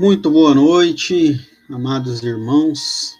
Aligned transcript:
Muito 0.00 0.30
boa 0.30 0.54
noite, 0.54 1.46
amados 1.68 2.22
irmãos. 2.22 3.18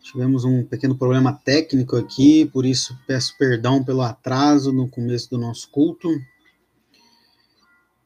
Tivemos 0.00 0.44
um 0.44 0.64
pequeno 0.64 0.96
problema 0.96 1.32
técnico 1.32 1.96
aqui, 1.96 2.46
por 2.46 2.64
isso 2.64 2.96
peço 3.04 3.36
perdão 3.36 3.82
pelo 3.82 4.02
atraso 4.02 4.72
no 4.72 4.88
começo 4.88 5.28
do 5.28 5.36
nosso 5.36 5.68
culto. 5.68 6.08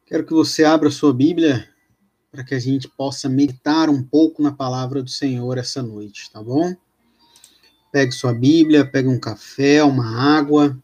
Quero 0.06 0.24
que 0.24 0.32
você 0.32 0.64
abra 0.64 0.90
sua 0.90 1.12
Bíblia 1.12 1.68
para 2.32 2.42
que 2.42 2.54
a 2.54 2.58
gente 2.58 2.88
possa 2.88 3.28
meditar 3.28 3.90
um 3.90 4.02
pouco 4.02 4.42
na 4.42 4.52
palavra 4.52 5.02
do 5.02 5.10
Senhor 5.10 5.58
essa 5.58 5.82
noite, 5.82 6.32
tá 6.32 6.42
bom? 6.42 6.74
Pegue 7.92 8.12
sua 8.12 8.32
Bíblia, 8.32 8.90
pegue 8.90 9.08
um 9.08 9.20
café, 9.20 9.84
uma 9.84 10.38
água, 10.38 10.82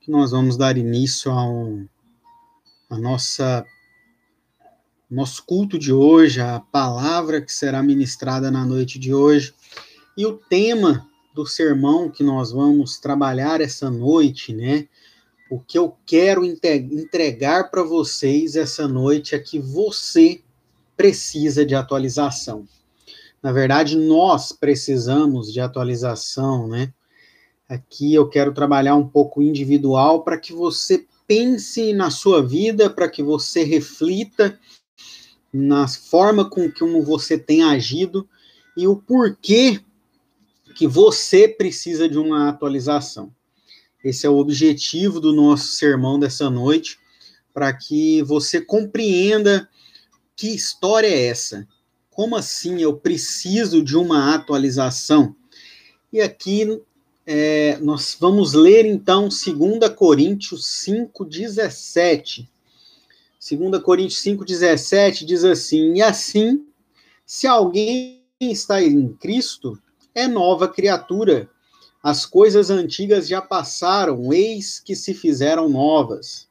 que 0.00 0.12
nós 0.12 0.30
vamos 0.30 0.56
dar 0.56 0.76
início 0.76 1.32
ao 1.32 1.80
a 2.88 2.96
nossa 2.96 3.66
nosso 5.10 5.44
culto 5.44 5.78
de 5.78 5.92
hoje, 5.92 6.40
a 6.40 6.58
palavra 6.58 7.40
que 7.40 7.52
será 7.52 7.82
ministrada 7.82 8.50
na 8.50 8.64
noite 8.64 8.98
de 8.98 9.14
hoje 9.14 9.54
e 10.16 10.26
o 10.26 10.32
tema 10.32 11.08
do 11.32 11.46
sermão 11.46 12.10
que 12.10 12.24
nós 12.24 12.50
vamos 12.50 12.98
trabalhar 12.98 13.60
essa 13.60 13.90
noite, 13.90 14.52
né? 14.52 14.88
O 15.48 15.60
que 15.60 15.78
eu 15.78 15.94
quero 16.04 16.44
entregar 16.44 17.70
para 17.70 17.84
vocês 17.84 18.56
essa 18.56 18.88
noite 18.88 19.34
é 19.34 19.38
que 19.38 19.60
você 19.60 20.40
precisa 20.96 21.64
de 21.64 21.74
atualização. 21.74 22.66
Na 23.40 23.52
verdade, 23.52 23.96
nós 23.96 24.50
precisamos 24.50 25.52
de 25.52 25.60
atualização, 25.60 26.66
né? 26.66 26.92
Aqui 27.68 28.12
eu 28.12 28.28
quero 28.28 28.52
trabalhar 28.52 28.96
um 28.96 29.06
pouco 29.06 29.40
individual 29.40 30.24
para 30.24 30.38
que 30.38 30.52
você 30.52 31.06
pense 31.28 31.92
na 31.92 32.10
sua 32.10 32.44
vida, 32.44 32.90
para 32.90 33.08
que 33.08 33.22
você 33.22 33.62
reflita 33.62 34.58
na 35.56 35.88
forma 35.88 36.48
com 36.48 36.70
que 36.70 36.84
você 37.02 37.38
tem 37.38 37.62
agido 37.62 38.28
e 38.76 38.86
o 38.86 38.96
porquê 38.96 39.80
que 40.74 40.86
você 40.86 41.48
precisa 41.48 42.06
de 42.06 42.18
uma 42.18 42.48
atualização. 42.50 43.32
Esse 44.04 44.26
é 44.26 44.30
o 44.30 44.36
objetivo 44.36 45.18
do 45.18 45.32
nosso 45.32 45.68
sermão 45.68 46.18
dessa 46.18 46.50
noite, 46.50 46.98
para 47.54 47.72
que 47.72 48.22
você 48.22 48.60
compreenda 48.60 49.66
que 50.36 50.48
história 50.48 51.06
é 51.06 51.26
essa. 51.26 51.66
Como 52.10 52.36
assim 52.36 52.82
eu 52.82 52.94
preciso 52.94 53.82
de 53.82 53.96
uma 53.96 54.34
atualização? 54.34 55.34
E 56.12 56.20
aqui 56.20 56.82
é, 57.24 57.78
nós 57.80 58.14
vamos 58.20 58.52
ler 58.52 58.84
então 58.84 59.28
2 59.28 59.94
Coríntios 59.96 60.66
5, 60.66 61.24
17 61.24 62.48
2 63.48 63.80
Coríntios 63.80 64.20
5,17 64.22 65.24
diz 65.24 65.44
assim: 65.44 65.94
E 65.94 66.02
assim, 66.02 66.66
se 67.24 67.46
alguém 67.46 68.24
está 68.40 68.82
em 68.82 69.12
Cristo, 69.12 69.78
é 70.12 70.26
nova 70.26 70.66
criatura. 70.66 71.48
As 72.02 72.26
coisas 72.26 72.70
antigas 72.70 73.28
já 73.28 73.40
passaram, 73.40 74.32
eis 74.32 74.80
que 74.80 74.96
se 74.96 75.14
fizeram 75.14 75.68
novas. 75.68 76.48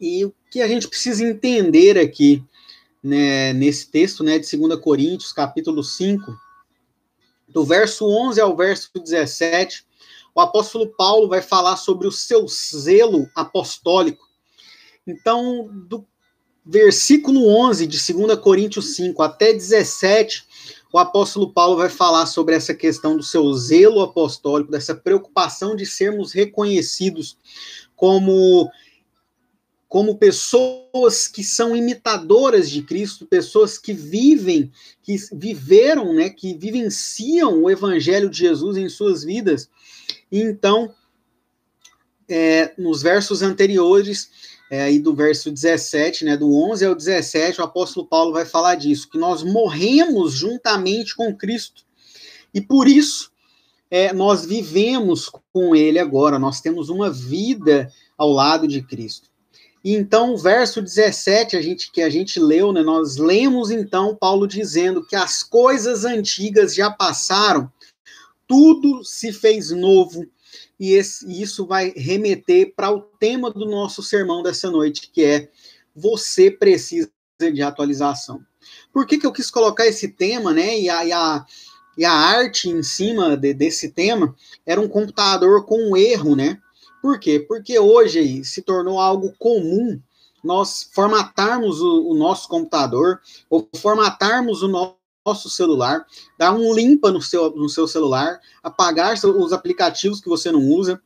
E 0.00 0.24
o 0.24 0.34
que 0.50 0.60
a 0.60 0.66
gente 0.66 0.88
precisa 0.88 1.24
entender 1.24 1.98
aqui, 1.98 2.42
né, 3.02 3.52
nesse 3.52 3.88
texto 3.88 4.24
né, 4.24 4.38
de 4.38 4.56
2 4.56 4.80
Coríntios, 4.80 5.32
capítulo 5.32 5.84
5, 5.84 6.36
do 7.48 7.64
verso 7.64 8.06
11 8.06 8.40
ao 8.40 8.56
verso 8.56 8.90
17, 8.94 9.84
o 10.34 10.40
apóstolo 10.40 10.88
Paulo 10.88 11.28
vai 11.28 11.42
falar 11.42 11.76
sobre 11.76 12.08
o 12.08 12.12
seu 12.12 12.46
zelo 12.48 13.28
apostólico 13.34 14.29
então, 15.10 15.68
do 15.88 16.06
versículo 16.64 17.48
11 17.48 17.86
de 17.86 18.12
2 18.12 18.38
Coríntios 18.38 18.94
5 18.94 19.22
até 19.22 19.52
17, 19.52 20.46
o 20.92 20.98
apóstolo 20.98 21.52
Paulo 21.52 21.76
vai 21.76 21.88
falar 21.88 22.26
sobre 22.26 22.54
essa 22.54 22.74
questão 22.74 23.16
do 23.16 23.22
seu 23.22 23.52
zelo 23.54 24.00
apostólico, 24.00 24.70
dessa 24.70 24.94
preocupação 24.94 25.74
de 25.74 25.86
sermos 25.86 26.32
reconhecidos 26.32 27.36
como 27.96 28.70
como 29.88 30.16
pessoas 30.18 31.26
que 31.26 31.42
são 31.42 31.74
imitadoras 31.74 32.70
de 32.70 32.80
Cristo, 32.80 33.26
pessoas 33.26 33.76
que 33.76 33.92
vivem, 33.92 34.70
que 35.02 35.16
viveram, 35.32 36.14
né, 36.14 36.30
que 36.30 36.54
vivenciam 36.54 37.60
o 37.60 37.68
evangelho 37.68 38.30
de 38.30 38.38
Jesus 38.38 38.76
em 38.76 38.88
suas 38.88 39.24
vidas. 39.24 39.68
E 40.30 40.38
então, 40.38 40.94
é, 42.30 42.72
nos 42.78 43.02
versos 43.02 43.42
anteriores, 43.42 44.30
é, 44.70 44.82
aí 44.82 44.98
do 44.98 45.14
verso 45.14 45.50
17, 45.50 46.24
né, 46.24 46.36
do 46.36 46.54
11 46.54 46.86
ao 46.86 46.94
17, 46.94 47.60
o 47.60 47.64
apóstolo 47.64 48.06
Paulo 48.06 48.32
vai 48.32 48.46
falar 48.46 48.76
disso, 48.76 49.10
que 49.10 49.18
nós 49.18 49.42
morremos 49.42 50.32
juntamente 50.32 51.14
com 51.16 51.36
Cristo. 51.36 51.82
E 52.54 52.60
por 52.60 52.86
isso 52.86 53.30
é, 53.90 54.12
nós 54.12 54.46
vivemos 54.46 55.30
com 55.52 55.74
ele 55.74 55.98
agora, 55.98 56.38
nós 56.38 56.60
temos 56.60 56.88
uma 56.88 57.10
vida 57.10 57.92
ao 58.16 58.30
lado 58.30 58.68
de 58.68 58.80
Cristo. 58.80 59.28
E 59.82 59.94
então, 59.94 60.34
o 60.34 60.38
verso 60.38 60.82
17, 60.82 61.56
a 61.56 61.62
gente, 61.62 61.90
que 61.90 62.02
a 62.02 62.10
gente 62.10 62.38
leu, 62.38 62.72
né, 62.72 62.82
nós 62.82 63.16
lemos 63.16 63.70
então 63.70 64.14
Paulo 64.14 64.46
dizendo 64.46 65.04
que 65.04 65.16
as 65.16 65.42
coisas 65.42 66.04
antigas 66.04 66.74
já 66.74 66.90
passaram, 66.90 67.72
tudo 68.46 69.02
se 69.04 69.32
fez 69.32 69.70
novo 69.70 70.26
e, 70.78 70.92
esse, 70.92 71.26
isso 71.40 71.66
vai 71.66 71.92
remeter 71.96 72.74
para 72.74 72.90
o 72.90 73.00
tema 73.00 73.50
do 73.50 73.66
nosso 73.66 74.02
sermão 74.02 74.42
dessa 74.42 74.70
noite, 74.70 75.10
que 75.12 75.24
é 75.24 75.48
você 75.94 76.50
precisa 76.50 77.10
de 77.38 77.62
atualização. 77.62 78.40
Por 78.92 79.06
que, 79.06 79.18
que 79.18 79.26
eu 79.26 79.32
quis 79.32 79.50
colocar 79.50 79.86
esse 79.86 80.08
tema, 80.08 80.52
né? 80.52 80.78
E 80.78 80.88
a, 80.88 81.04
e 81.04 81.12
a, 81.12 81.46
e 81.96 82.04
a 82.04 82.12
arte 82.12 82.68
em 82.68 82.82
cima 82.82 83.36
de, 83.36 83.54
desse 83.54 83.90
tema 83.90 84.34
era 84.66 84.80
um 84.80 84.88
computador 84.88 85.64
com 85.64 85.90
um 85.90 85.96
erro, 85.96 86.36
né? 86.36 86.58
Por 87.00 87.18
quê? 87.18 87.40
Porque 87.40 87.78
hoje 87.78 88.44
se 88.44 88.62
tornou 88.62 89.00
algo 89.00 89.34
comum 89.38 90.00
nós 90.42 90.88
formatarmos 90.92 91.80
o, 91.80 92.08
o 92.08 92.14
nosso 92.14 92.48
computador 92.48 93.20
ou 93.48 93.68
formatarmos 93.76 94.62
o 94.62 94.68
nosso 94.68 94.99
nosso 95.24 95.50
celular, 95.50 96.06
dar 96.38 96.52
um 96.52 96.74
limpa 96.74 97.10
no 97.10 97.20
seu, 97.20 97.50
no 97.50 97.68
seu 97.68 97.86
celular, 97.86 98.40
apagar 98.62 99.14
os 99.14 99.52
aplicativos 99.52 100.20
que 100.20 100.28
você 100.28 100.50
não 100.50 100.62
usa. 100.62 101.00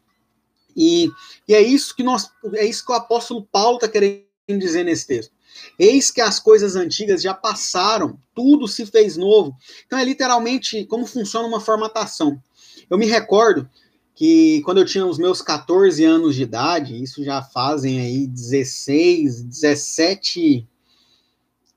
E, 0.77 1.11
e 1.49 1.55
é 1.55 1.61
isso 1.61 1.95
que 1.95 2.03
nós, 2.03 2.31
é 2.55 2.65
isso 2.65 2.85
que 2.85 2.93
o 2.93 2.97
apóstolo 2.97 3.47
Paulo 3.51 3.77
está 3.77 3.89
querendo 3.89 4.25
dizer 4.49 4.85
nesse 4.85 5.07
texto. 5.07 5.33
Eis 5.79 6.11
que 6.11 6.21
as 6.21 6.41
coisas 6.41 6.75
antigas 6.75 7.23
já 7.23 7.33
passaram, 7.33 8.19
tudo 8.35 8.67
se 8.67 8.85
fez 8.87 9.17
novo. 9.17 9.57
Então 9.87 9.99
é 9.99 10.05
literalmente 10.05 10.85
como 10.87 11.07
funciona 11.07 11.47
uma 11.47 11.61
formatação. 11.61 12.41
Eu 12.91 12.99
me 12.99 13.07
recordo 13.07 13.69
que 14.15 14.63
quando 14.65 14.79
eu 14.79 14.85
tinha 14.85 15.07
os 15.07 15.19
meus 15.19 15.43
14 15.43 16.05
anos 16.05 16.35
de 16.35 16.43
idade, 16.43 17.03
isso 17.03 17.25
já 17.25 17.43
fazem 17.43 18.01
aí 18.01 18.27
16, 18.27 19.43
17, 19.43 20.69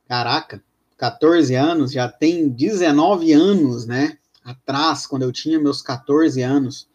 caraca, 0.08 0.64
14 0.98 1.54
anos, 1.56 1.92
já 1.92 2.10
tem 2.10 2.50
19 2.50 3.32
anos, 3.32 3.86
né? 3.86 4.18
Atrás, 4.44 5.06
quando 5.06 5.24
eu 5.24 5.32
tinha 5.32 5.60
meus 5.60 5.82
14 5.82 6.42
anos, 6.42 6.88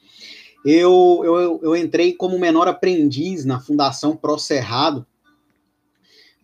eu, 0.64 1.20
eu, 1.24 1.60
eu 1.62 1.76
entrei 1.76 2.12
como 2.12 2.38
menor 2.38 2.66
aprendiz 2.68 3.44
na 3.44 3.60
Fundação 3.60 4.16
Pro 4.16 4.38
Cerrado, 4.38 5.06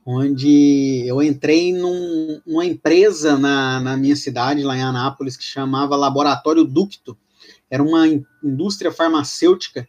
onde 0.05 1.05
eu 1.07 1.23
entrei 1.23 1.73
num, 1.73 2.41
numa 2.47 2.65
empresa 2.65 3.37
na, 3.37 3.81
na 3.81 3.97
minha 3.97 4.17
cidade, 4.17 4.63
lá 4.63 4.77
em 4.77 4.83
Anápolis, 4.83 5.37
que 5.37 5.45
chamava 5.45 5.97
Laboratório 5.97 6.65
Ducto. 6.65 7.17
Era 7.71 7.83
uma 7.83 8.07
indústria 8.43 8.91
farmacêutica 8.91 9.87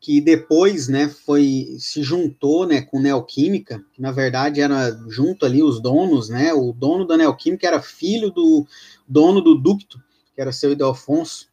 que 0.00 0.20
depois, 0.20 0.88
né, 0.88 1.08
foi 1.08 1.76
se 1.78 2.02
juntou, 2.02 2.66
né, 2.66 2.82
com 2.82 3.00
Neoquímica, 3.00 3.82
que 3.92 4.00
na 4.00 4.12
verdade 4.12 4.60
era 4.60 4.96
junto 5.08 5.44
ali 5.44 5.62
os 5.62 5.80
donos, 5.80 6.28
né, 6.28 6.52
o 6.52 6.72
dono 6.72 7.04
da 7.04 7.16
Neoquímica 7.16 7.66
era 7.66 7.82
filho 7.82 8.30
do 8.30 8.66
dono 9.06 9.40
do 9.40 9.56
Ducto, 9.56 10.00
que 10.34 10.40
era 10.40 10.52
seu 10.52 10.70
Idelfonso, 10.70 11.48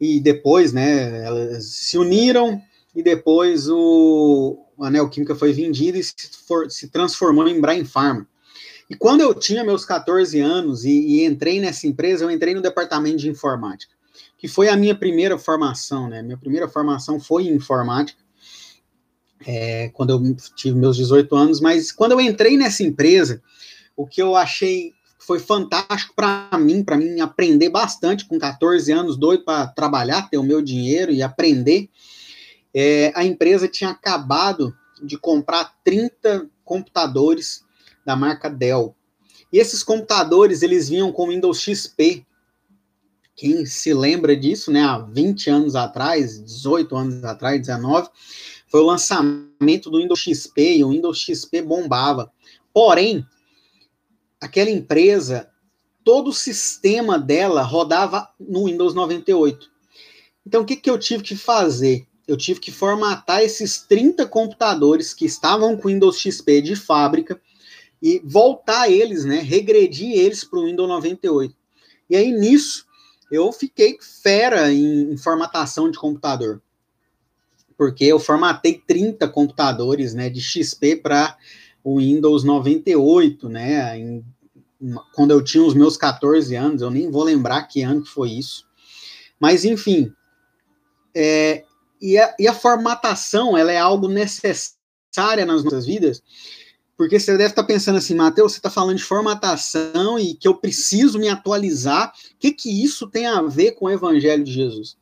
e 0.00 0.20
depois, 0.20 0.72
né, 0.72 1.24
elas 1.24 1.66
se 1.66 1.98
uniram 1.98 2.60
e 2.94 3.02
depois 3.02 3.68
o 3.68 4.58
a 4.80 4.90
Neoquímica 4.90 5.34
foi 5.34 5.52
vendida 5.52 5.96
e 5.96 6.02
se, 6.02 6.14
for, 6.46 6.68
se 6.68 6.88
transformou 6.88 7.46
em 7.46 7.60
Brain 7.60 7.84
Pharma. 7.84 8.26
E 8.90 8.96
quando 8.96 9.20
eu 9.20 9.32
tinha 9.32 9.62
meus 9.62 9.84
14 9.84 10.40
anos 10.40 10.84
e, 10.84 10.90
e 10.90 11.24
entrei 11.24 11.60
nessa 11.60 11.86
empresa, 11.86 12.24
eu 12.24 12.30
entrei 12.30 12.52
no 12.52 12.60
departamento 12.60 13.18
de 13.18 13.28
informática 13.28 13.94
que 14.42 14.48
foi 14.48 14.68
a 14.68 14.76
minha 14.76 14.92
primeira 14.92 15.38
formação, 15.38 16.08
né? 16.08 16.20
Minha 16.20 16.36
primeira 16.36 16.68
formação 16.68 17.20
foi 17.20 17.44
em 17.44 17.54
informática, 17.54 18.20
é, 19.46 19.88
quando 19.90 20.10
eu 20.10 20.36
tive 20.56 20.76
meus 20.76 20.96
18 20.96 21.32
anos, 21.36 21.60
mas 21.60 21.92
quando 21.92 22.10
eu 22.10 22.20
entrei 22.20 22.56
nessa 22.56 22.82
empresa, 22.82 23.40
o 23.96 24.04
que 24.04 24.20
eu 24.20 24.34
achei 24.34 24.92
foi 25.16 25.38
fantástico 25.38 26.12
para 26.16 26.58
mim, 26.58 26.82
para 26.82 26.96
mim 26.96 27.20
aprender 27.20 27.70
bastante 27.70 28.26
com 28.26 28.36
14 28.36 28.90
anos, 28.90 29.16
doido 29.16 29.44
para 29.44 29.68
trabalhar, 29.68 30.28
ter 30.28 30.38
o 30.38 30.42
meu 30.42 30.60
dinheiro 30.60 31.12
e 31.12 31.22
aprender. 31.22 31.88
É, 32.74 33.12
a 33.14 33.24
empresa 33.24 33.68
tinha 33.68 33.90
acabado 33.90 34.74
de 35.00 35.16
comprar 35.16 35.72
30 35.84 36.48
computadores 36.64 37.64
da 38.04 38.16
marca 38.16 38.50
Dell. 38.50 38.92
E 39.52 39.58
esses 39.60 39.84
computadores, 39.84 40.62
eles 40.62 40.88
vinham 40.88 41.12
com 41.12 41.28
Windows 41.28 41.60
XP. 41.60 42.26
Quem 43.42 43.66
se 43.66 43.92
lembra 43.92 44.36
disso, 44.36 44.70
né? 44.70 44.84
Há 44.84 44.98
20 44.98 45.50
anos 45.50 45.74
atrás, 45.74 46.40
18 46.44 46.94
anos 46.94 47.24
atrás, 47.24 47.58
19, 47.58 48.08
foi 48.68 48.80
o 48.80 48.86
lançamento 48.86 49.90
do 49.90 49.98
Windows 49.98 50.20
XP 50.20 50.76
e 50.76 50.84
o 50.84 50.90
Windows 50.90 51.18
XP 51.18 51.60
bombava. 51.60 52.30
Porém, 52.72 53.26
aquela 54.40 54.70
empresa, 54.70 55.50
todo 56.04 56.28
o 56.28 56.32
sistema 56.32 57.18
dela 57.18 57.62
rodava 57.62 58.28
no 58.38 58.66
Windows 58.66 58.94
98. 58.94 59.68
Então, 60.46 60.62
o 60.62 60.64
que, 60.64 60.76
que 60.76 60.88
eu 60.88 60.96
tive 60.96 61.24
que 61.24 61.34
fazer? 61.34 62.06
Eu 62.28 62.36
tive 62.36 62.60
que 62.60 62.70
formatar 62.70 63.42
esses 63.42 63.80
30 63.80 64.24
computadores 64.28 65.12
que 65.12 65.24
estavam 65.24 65.76
com 65.76 65.88
Windows 65.88 66.16
XP 66.16 66.62
de 66.62 66.76
fábrica 66.76 67.42
e 68.00 68.22
voltar 68.24 68.88
eles, 68.88 69.24
né, 69.24 69.40
regredir 69.40 70.12
eles 70.12 70.44
para 70.44 70.60
o 70.60 70.66
Windows 70.66 70.88
98. 70.88 71.52
E 72.08 72.14
aí 72.14 72.30
nisso 72.30 72.91
eu 73.32 73.50
fiquei 73.50 73.96
fera 73.98 74.70
em, 74.70 75.12
em, 75.12 75.16
formatação 75.16 75.90
de 75.90 75.98
computador. 75.98 76.60
Porque 77.78 78.04
eu 78.04 78.20
formatei 78.20 78.80
30 78.86 79.26
computadores, 79.28 80.12
né, 80.12 80.28
de 80.28 80.40
XP 80.40 80.96
para 80.96 81.36
o 81.82 81.98
Windows 81.98 82.44
98, 82.44 83.48
né, 83.48 83.98
em, 83.98 84.22
quando 85.14 85.30
eu 85.30 85.42
tinha 85.42 85.64
os 85.64 85.74
meus 85.74 85.96
14 85.96 86.54
anos, 86.54 86.82
eu 86.82 86.90
nem 86.90 87.10
vou 87.10 87.24
lembrar 87.24 87.62
que 87.62 87.82
ano 87.82 88.02
que 88.02 88.10
foi 88.10 88.32
isso. 88.32 88.66
Mas 89.40 89.64
enfim, 89.64 90.12
é, 91.14 91.64
e, 92.00 92.18
a, 92.18 92.34
e 92.38 92.46
a 92.46 92.52
formatação, 92.52 93.56
ela 93.56 93.72
é 93.72 93.78
algo 93.78 94.08
necessária 94.08 95.46
nas 95.46 95.64
nossas 95.64 95.86
vidas, 95.86 96.22
porque 97.02 97.18
você 97.18 97.36
deve 97.36 97.50
estar 97.50 97.64
pensando 97.64 97.98
assim, 97.98 98.14
Mateus, 98.14 98.52
você 98.52 98.58
está 98.60 98.70
falando 98.70 98.96
de 98.96 99.02
formatação 99.02 100.20
e 100.20 100.34
que 100.34 100.46
eu 100.46 100.54
preciso 100.54 101.18
me 101.18 101.28
atualizar. 101.28 102.12
O 102.12 102.38
que, 102.38 102.52
que 102.52 102.84
isso 102.84 103.08
tem 103.08 103.26
a 103.26 103.42
ver 103.42 103.72
com 103.72 103.86
o 103.86 103.90
Evangelho 103.90 104.44
de 104.44 104.52
Jesus? 104.52 104.96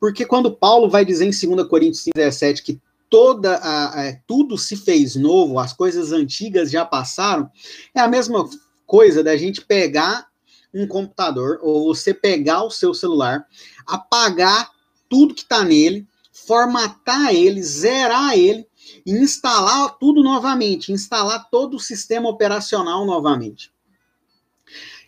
Porque 0.00 0.26
quando 0.26 0.50
Paulo 0.50 0.90
vai 0.90 1.04
dizer 1.04 1.24
em 1.24 1.54
2 1.54 1.68
Coríntios 1.68 2.06
17 2.12 2.64
que 2.64 2.80
toda 3.08 3.54
a, 3.54 4.08
a, 4.08 4.16
tudo 4.26 4.58
se 4.58 4.74
fez 4.74 5.14
novo, 5.14 5.60
as 5.60 5.72
coisas 5.72 6.10
antigas 6.10 6.72
já 6.72 6.84
passaram, 6.84 7.48
é 7.94 8.00
a 8.00 8.08
mesma 8.08 8.44
coisa 8.84 9.22
da 9.22 9.36
gente 9.36 9.60
pegar 9.60 10.26
um 10.74 10.88
computador 10.88 11.60
ou 11.62 11.94
você 11.94 12.12
pegar 12.12 12.64
o 12.64 12.70
seu 12.70 12.92
celular, 12.92 13.46
apagar 13.86 14.72
tudo 15.08 15.36
que 15.36 15.42
está 15.42 15.62
nele, 15.62 16.04
formatar 16.32 17.32
ele, 17.32 17.62
zerar 17.62 18.36
ele 18.36 18.66
e 19.04 19.12
instalar 19.12 19.96
tudo 19.98 20.22
novamente, 20.22 20.92
instalar 20.92 21.48
todo 21.50 21.76
o 21.76 21.80
sistema 21.80 22.28
operacional 22.28 23.04
novamente. 23.04 23.72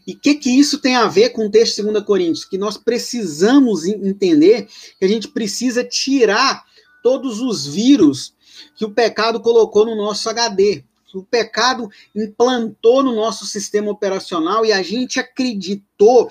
E 0.06 0.12
o 0.12 0.18
que, 0.18 0.34
que 0.34 0.50
isso 0.50 0.78
tem 0.78 0.96
a 0.96 1.06
ver 1.06 1.30
com 1.30 1.46
o 1.46 1.50
texto 1.50 1.76
de 1.76 1.90
2 1.90 2.04
Coríntios? 2.04 2.44
Que 2.44 2.58
nós 2.58 2.76
precisamos 2.76 3.86
entender 3.86 4.68
que 4.98 5.04
a 5.04 5.08
gente 5.08 5.28
precisa 5.28 5.82
tirar 5.82 6.64
todos 7.02 7.40
os 7.40 7.66
vírus 7.66 8.34
que 8.76 8.84
o 8.84 8.90
pecado 8.90 9.40
colocou 9.40 9.86
no 9.86 9.96
nosso 9.96 10.28
HD, 10.28 10.84
que 11.06 11.18
o 11.18 11.22
pecado 11.22 11.88
implantou 12.14 13.02
no 13.02 13.14
nosso 13.14 13.46
sistema 13.46 13.90
operacional 13.90 14.64
e 14.64 14.72
a 14.72 14.82
gente 14.82 15.18
acreditou 15.18 16.28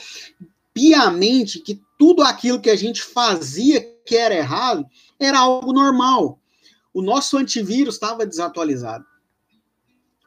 piamente 0.74 1.60
que 1.60 1.82
tudo 1.98 2.22
aquilo 2.22 2.60
que 2.60 2.70
a 2.70 2.76
gente 2.76 3.02
fazia 3.02 3.82
que 4.06 4.16
era 4.16 4.36
errado 4.36 4.86
era 5.20 5.40
algo 5.40 5.72
normal 5.72 6.40
o 6.94 7.02
nosso 7.02 7.38
antivírus 7.38 7.96
estava 7.96 8.26
desatualizado. 8.26 9.06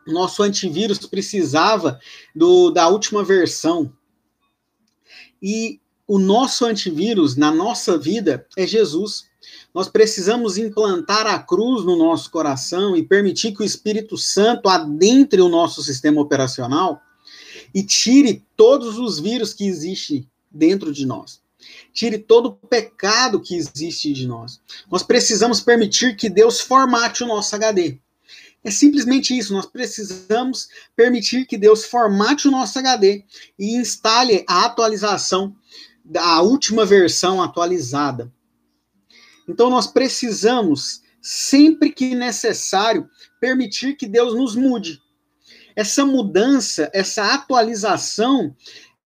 O 0.06 0.12
nosso 0.12 0.42
antivírus 0.42 0.98
precisava 0.98 2.00
do, 2.34 2.70
da 2.70 2.88
última 2.88 3.24
versão. 3.24 3.92
E 5.40 5.80
o 6.06 6.18
nosso 6.18 6.64
antivírus 6.64 7.36
na 7.36 7.50
nossa 7.50 7.98
vida 7.98 8.46
é 8.56 8.66
Jesus. 8.66 9.28
Nós 9.72 9.88
precisamos 9.88 10.58
implantar 10.58 11.26
a 11.26 11.38
cruz 11.38 11.84
no 11.84 11.96
nosso 11.96 12.30
coração 12.30 12.96
e 12.96 13.02
permitir 13.02 13.52
que 13.52 13.62
o 13.62 13.66
Espírito 13.66 14.16
Santo 14.16 14.68
adentre 14.68 15.40
o 15.40 15.48
nosso 15.48 15.82
sistema 15.82 16.20
operacional 16.20 17.00
e 17.74 17.82
tire 17.82 18.44
todos 18.56 18.98
os 18.98 19.18
vírus 19.18 19.52
que 19.52 19.66
existem 19.66 20.28
dentro 20.50 20.92
de 20.92 21.04
nós 21.04 21.44
tire 21.92 22.18
todo 22.18 22.46
o 22.46 22.52
pecado 22.54 23.40
que 23.40 23.56
existe 23.56 24.12
de 24.12 24.26
nós. 24.26 24.60
Nós 24.90 25.02
precisamos 25.02 25.60
permitir 25.60 26.16
que 26.16 26.28
Deus 26.28 26.60
formate 26.60 27.24
o 27.24 27.26
nosso 27.26 27.54
HD. 27.54 27.98
É 28.62 28.70
simplesmente 28.70 29.36
isso, 29.36 29.52
nós 29.52 29.66
precisamos 29.66 30.68
permitir 30.96 31.46
que 31.46 31.56
Deus 31.56 31.84
formate 31.84 32.48
o 32.48 32.50
nosso 32.50 32.78
HD 32.78 33.24
e 33.58 33.76
instale 33.76 34.44
a 34.48 34.64
atualização 34.64 35.54
da 36.04 36.40
última 36.42 36.84
versão 36.84 37.40
atualizada. 37.40 38.32
Então 39.48 39.70
nós 39.70 39.86
precisamos, 39.86 41.00
sempre 41.22 41.92
que 41.92 42.14
necessário, 42.14 43.08
permitir 43.40 43.96
que 43.96 44.06
Deus 44.06 44.34
nos 44.34 44.56
mude. 44.56 45.00
Essa 45.76 46.04
mudança, 46.04 46.90
essa 46.92 47.34
atualização, 47.34 48.54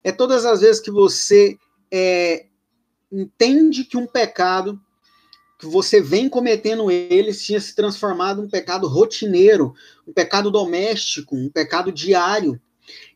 é 0.03 0.11
todas 0.11 0.45
as 0.45 0.61
vezes 0.61 0.81
que 0.81 0.89
você 0.89 1.57
é, 1.91 2.47
entende 3.11 3.83
que 3.83 3.97
um 3.97 4.07
pecado 4.07 4.79
que 5.59 5.67
você 5.67 6.01
vem 6.01 6.27
cometendo 6.27 6.89
ele 6.89 7.31
tinha 7.33 7.61
se 7.61 7.75
transformado 7.75 8.41
em 8.41 8.45
um 8.45 8.49
pecado 8.49 8.87
rotineiro, 8.87 9.75
um 10.07 10.11
pecado 10.11 10.49
doméstico, 10.49 11.35
um 11.35 11.49
pecado 11.49 11.91
diário. 11.91 12.59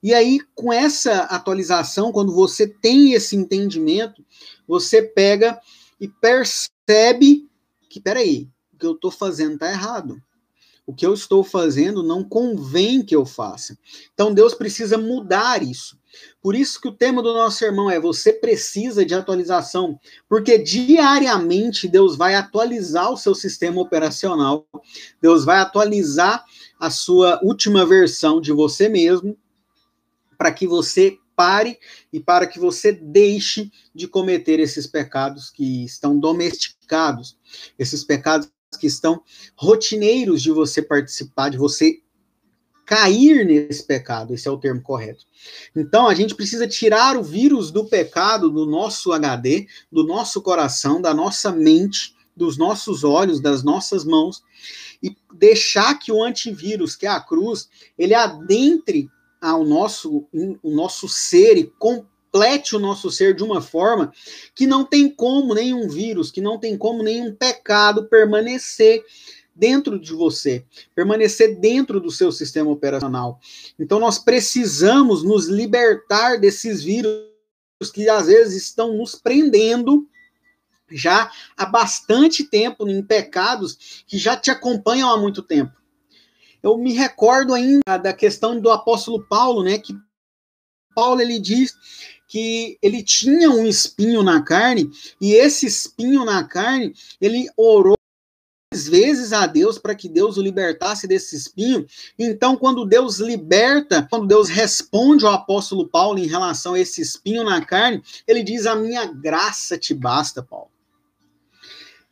E 0.02 0.14
aí, 0.14 0.40
com 0.54 0.72
essa 0.72 1.24
atualização, 1.24 2.12
quando 2.12 2.32
você 2.32 2.68
tem 2.68 3.14
esse 3.14 3.36
entendimento, 3.36 4.24
você 4.68 5.02
pega 5.02 5.60
e 6.00 6.08
percebe 6.08 7.50
que, 7.90 8.00
peraí, 8.00 8.48
o 8.72 8.78
que 8.78 8.86
eu 8.86 8.94
estou 8.94 9.10
fazendo 9.10 9.56
está 9.56 9.72
errado. 9.72 10.22
O 10.86 10.94
que 10.94 11.06
eu 11.06 11.16
estou 11.16 11.44
fazendo 11.44 12.04
não 12.04 12.24
convém 12.24 13.04
que 13.04 13.16
eu 13.16 13.26
faça. 13.26 13.76
Então, 14.14 14.32
Deus 14.32 14.54
precisa 14.54 15.00
mudar 15.00 15.64
isso. 15.64 15.98
Por 16.42 16.56
isso 16.56 16.80
que 16.80 16.88
o 16.88 16.92
tema 16.92 17.22
do 17.22 17.34
nosso 17.34 17.58
sermão 17.58 17.90
é 17.90 18.00
você 18.00 18.32
precisa 18.34 19.06
de 19.06 19.14
atualização, 19.14 20.00
porque 20.28 20.58
diariamente 20.58 21.88
Deus 21.88 22.16
vai 22.16 22.36
atualizar 22.36 23.12
o 23.12 23.18
seu 23.18 23.34
sistema 23.34 23.82
operacional, 23.82 24.68
Deus 25.22 25.44
vai 25.44 25.60
atualizar 25.60 26.44
a 26.80 26.90
sua 26.90 27.40
última 27.44 27.86
versão 27.86 28.40
de 28.40 28.52
você 28.52 28.88
mesmo, 28.90 29.38
para 30.38 30.52
que 30.52 30.68
você 30.68 31.18
pare 31.36 31.78
e 32.12 32.20
para 32.20 32.48
que 32.48 32.60
você 32.60 32.92
deixe 32.92 33.72
de 33.94 34.08
cometer 34.08 34.60
esses 34.60 34.88
pecados 34.88 35.50
que 35.50 35.84
estão 35.84 36.18
domesticados, 36.18 37.38
esses 37.78 38.04
pecados 38.04 38.50
que 38.80 38.88
estão 38.88 39.22
rotineiros 39.56 40.42
de 40.42 40.52
você 40.52 40.82
participar, 40.82 41.50
de 41.50 41.58
você 41.58 42.02
cair 42.86 43.46
nesse 43.46 43.84
pecado, 43.84 44.34
esse 44.34 44.48
é 44.48 44.52
o 44.52 44.58
termo 44.58 44.82
correto. 44.82 45.26
Então, 45.76 46.08
a 46.08 46.14
gente 46.14 46.36
precisa 46.36 46.68
tirar 46.68 47.18
o 47.18 47.24
vírus 47.24 47.72
do 47.72 47.86
pecado 47.86 48.50
do 48.50 48.66
nosso 48.66 49.12
HD, 49.12 49.68
do 49.92 50.06
nosso 50.06 50.42
coração, 50.42 51.02
da 51.02 51.14
nossa 51.14 51.52
mente, 51.52 52.16
dos 52.36 52.58
nossos 52.58 53.04
olhos, 53.04 53.40
das 53.40 53.64
nossas 53.64 54.06
mãos, 54.06 54.44
e 55.02 55.16
deixar 55.34 55.98
que 55.98 56.12
o 56.12 56.24
antivírus, 56.24 56.96
que 56.96 57.06
é 57.06 57.10
a 57.10 57.20
cruz, 57.20 57.70
ele 57.98 58.14
adentre 58.14 59.10
ao 59.42 59.66
nosso, 59.66 60.28
o 60.62 60.72
nosso 60.72 61.08
ser 61.08 61.58
e 61.58 61.72
complete 61.80 62.76
o 62.76 62.80
nosso 62.80 63.10
ser 63.10 63.36
de 63.36 63.44
uma 63.44 63.62
forma 63.62 64.12
que 64.54 64.68
não 64.68 64.84
tem 64.84 65.10
como 65.10 65.54
nenhum 65.54 65.88
vírus, 65.88 66.32
que 66.32 66.42
não 66.42 66.60
tem 66.60 66.78
como 66.78 67.04
nenhum 67.04 67.34
pecado 67.34 68.06
permanecer 68.06 69.04
dentro 69.56 69.98
de 69.98 70.14
você, 70.14 70.66
permanecer 70.94 71.60
dentro 71.60 72.00
do 72.00 72.12
seu 72.12 72.32
sistema 72.32 72.70
operacional. 72.70 73.40
Então 73.80 74.00
nós 74.00 74.20
precisamos 74.20 75.24
nos 75.24 75.48
libertar 75.48 76.40
desses 76.40 76.84
vírus 76.84 77.24
que 77.94 78.10
às 78.10 78.28
vezes 78.28 78.64
estão 78.64 78.98
nos 78.98 79.16
prendendo 79.16 80.08
já 80.90 81.32
há 81.58 81.66
bastante 81.66 82.44
tempo 82.44 82.88
em 82.88 83.02
pecados 83.02 84.04
que 84.06 84.18
já 84.18 84.36
te 84.36 84.52
acompanham 84.52 85.10
há 85.10 85.18
muito 85.18 85.42
tempo. 85.42 85.74
Eu 86.62 86.78
me 86.78 86.94
recordo 86.94 87.54
ainda 87.54 87.98
da 87.98 88.14
questão 88.14 88.60
do 88.60 88.70
apóstolo 88.70 89.26
Paulo, 89.28 89.64
né, 89.64 89.78
que 89.78 89.96
Paulo 90.96 91.22
ele 91.22 91.40
diz 91.40 91.74
que 92.28 92.78
ele 92.82 93.04
tinha 93.04 93.50
um 93.50 93.68
espinho 93.68 94.24
na 94.24 94.42
carne 94.42 94.90
e 95.22 95.34
esse 95.34 95.66
espinho 95.66 96.26
na 96.26 96.44
carne, 96.44 96.94
ele 97.22 97.48
orou 97.56 97.96
vezes 98.88 99.32
a 99.32 99.46
Deus 99.46 99.78
para 99.78 99.96
que 99.96 100.10
Deus 100.10 100.38
o 100.38 100.42
libertasse 100.42 101.08
desse 101.08 101.36
espinho. 101.36 101.86
Então, 102.18 102.58
quando 102.58 102.86
Deus 102.86 103.20
liberta, 103.20 104.08
quando 104.10 104.28
Deus 104.28 104.50
responde 104.50 105.26
ao 105.26 105.34
apóstolo 105.34 105.88
Paulo 105.88 106.20
em 106.20 106.28
relação 106.28 106.74
a 106.74 106.80
esse 106.80 107.02
espinho 107.02 107.44
na 107.44 107.64
carne, 107.64 108.02
ele 108.28 108.44
diz: 108.44 108.66
A 108.66 108.76
minha 108.76 109.06
graça 109.06 109.78
te 109.78 109.94
basta, 109.94 110.44
Paulo. 110.44 110.70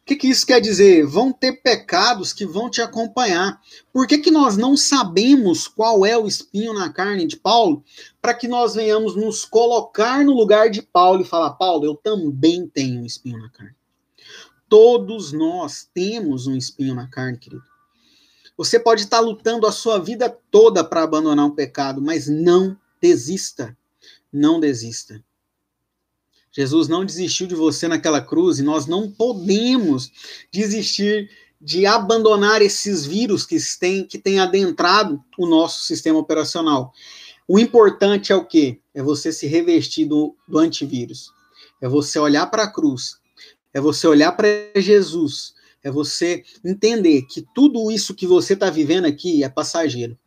O 0.04 0.06
que, 0.06 0.18
que, 0.18 0.28
isso 0.28 0.46
quer 0.46 0.60
dizer? 0.60 1.06
Vão 1.06 1.32
ter 1.32 1.62
pecados 1.62 2.34
que 2.34 2.46
vão 2.46 2.70
te 2.70 2.82
acompanhar. 2.82 3.62
Por 3.92 4.06
que, 4.06 4.18
que 4.18 4.30
nós 4.30 4.58
não 4.58 4.76
sabemos 4.76 5.66
qual 5.66 6.06
é 6.06 6.18
o 6.18 6.28
espinho 6.28 6.74
na 6.74 6.92
carne 6.92 7.26
de 7.26 7.38
Paulo? 7.38 7.82
Para 8.22 8.34
que 8.34 8.46
nós 8.46 8.76
venhamos 8.76 9.16
nos 9.16 9.46
colocar 9.46 10.22
no 10.26 10.34
lugar 10.34 10.70
de 10.70 10.82
Paulo 10.82 11.22
e 11.22 11.26
falar: 11.26 11.52
Paulo, 11.52 11.86
eu 11.86 11.96
também 11.96 12.68
tenho 12.68 13.02
um 13.02 13.06
espinho 13.06 13.40
na 13.40 13.50
carne. 13.50 13.76
Todos 14.74 15.32
nós 15.32 15.88
temos 15.94 16.48
um 16.48 16.58
espinho 16.58 16.96
na 16.96 17.08
carne, 17.08 17.38
querido. 17.38 17.62
Você 18.58 18.80
pode 18.80 19.04
estar 19.04 19.20
lutando 19.20 19.68
a 19.68 19.72
sua 19.72 20.00
vida 20.00 20.36
toda 20.50 20.84
para 20.84 21.04
abandonar 21.04 21.46
um 21.46 21.54
pecado, 21.54 22.02
mas 22.02 22.28
não 22.28 22.76
desista. 23.00 23.78
Não 24.32 24.60
desista. 24.60 25.24
Jesus 26.52 26.88
não 26.88 27.06
desistiu 27.06 27.46
de 27.46 27.54
você 27.54 27.88
naquela 27.88 28.20
cruz 28.20 28.58
e 28.58 28.64
nós 28.64 28.88
não 28.88 29.12
podemos 29.12 30.12
desistir 30.52 31.30
de 31.62 31.86
abandonar 31.86 32.64
esses 32.64 33.06
vírus 33.06 33.46
que 33.46 33.58
têm, 33.80 34.08
que 34.08 34.18
têm 34.18 34.40
adentrado 34.40 35.24
o 35.38 35.46
nosso 35.46 35.86
sistema 35.86 36.18
operacional. 36.18 36.92
O 37.48 37.60
importante 37.60 38.32
é 38.32 38.36
o 38.36 38.44
quê? 38.44 38.80
É 38.92 39.04
você 39.04 39.32
se 39.32 39.46
revestir 39.46 40.06
do, 40.06 40.36
do 40.48 40.58
antivírus. 40.58 41.32
É 41.80 41.88
você 41.88 42.18
olhar 42.18 42.48
para 42.48 42.64
a 42.64 42.72
cruz. 42.72 43.22
É 43.74 43.82
você 43.82 44.08
olhar 44.08 44.32
para 44.34 44.48
Jesus. 44.76 45.54
É 45.84 45.92
você 45.92 46.44
entender 46.64 47.24
que 47.24 47.46
tudo 47.54 47.92
isso 47.92 48.16
que 48.16 48.26
você 48.26 48.54
está 48.54 48.70
vivendo 48.70 49.06
aqui 49.06 49.44
é 49.44 49.50
passageiro. 49.50 50.18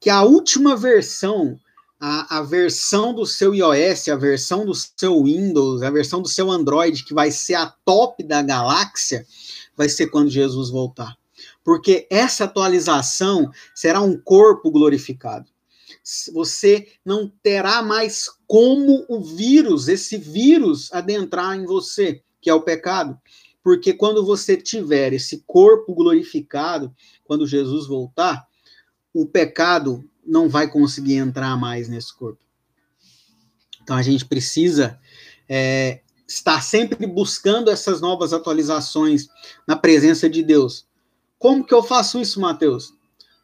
Que 0.00 0.10
a 0.10 0.22
última 0.22 0.76
versão 0.76 1.58
a, 2.00 2.38
a, 2.38 2.42
versão 2.42 3.14
do 3.14 3.24
seu 3.24 3.54
iOS, 3.54 4.08
a 4.08 4.16
versão 4.16 4.66
do 4.66 4.74
seu 4.74 5.22
Windows, 5.22 5.82
a 5.82 5.90
versão 5.90 6.20
do 6.20 6.28
seu 6.28 6.50
Android, 6.50 7.04
que 7.04 7.14
vai 7.14 7.30
ser 7.30 7.54
a 7.54 7.66
top 7.84 8.22
da 8.22 8.42
galáxia, 8.42 9.26
vai 9.76 9.88
ser 9.88 10.08
quando 10.08 10.28
Jesus 10.28 10.70
voltar. 10.70 11.16
Porque 11.64 12.06
essa 12.10 12.44
atualização 12.44 13.50
será 13.74 14.00
um 14.00 14.18
corpo 14.20 14.70
glorificado. 14.70 15.46
Você 16.34 16.88
não 17.02 17.32
terá 17.42 17.82
mais 17.82 18.26
como 18.46 19.06
o 19.08 19.22
vírus, 19.22 19.88
esse 19.88 20.18
vírus, 20.18 20.92
adentrar 20.92 21.56
em 21.56 21.64
você, 21.64 22.22
que 22.44 22.50
é 22.50 22.54
o 22.54 22.60
pecado. 22.60 23.18
Porque 23.62 23.94
quando 23.94 24.22
você 24.24 24.54
tiver 24.54 25.14
esse 25.14 25.42
corpo 25.46 25.94
glorificado, 25.94 26.94
quando 27.24 27.46
Jesus 27.46 27.86
voltar, 27.86 28.46
o 29.14 29.24
pecado 29.24 30.04
não 30.24 30.46
vai 30.46 30.70
conseguir 30.70 31.14
entrar 31.14 31.56
mais 31.56 31.88
nesse 31.88 32.14
corpo. 32.14 32.38
Então 33.82 33.96
a 33.96 34.02
gente 34.02 34.26
precisa 34.26 35.00
é, 35.48 36.02
estar 36.28 36.60
sempre 36.62 37.06
buscando 37.06 37.70
essas 37.70 38.02
novas 38.02 38.34
atualizações 38.34 39.28
na 39.66 39.74
presença 39.74 40.28
de 40.28 40.42
Deus. 40.42 40.86
Como 41.38 41.64
que 41.64 41.72
eu 41.72 41.82
faço 41.82 42.20
isso, 42.20 42.38
Mateus? 42.38 42.92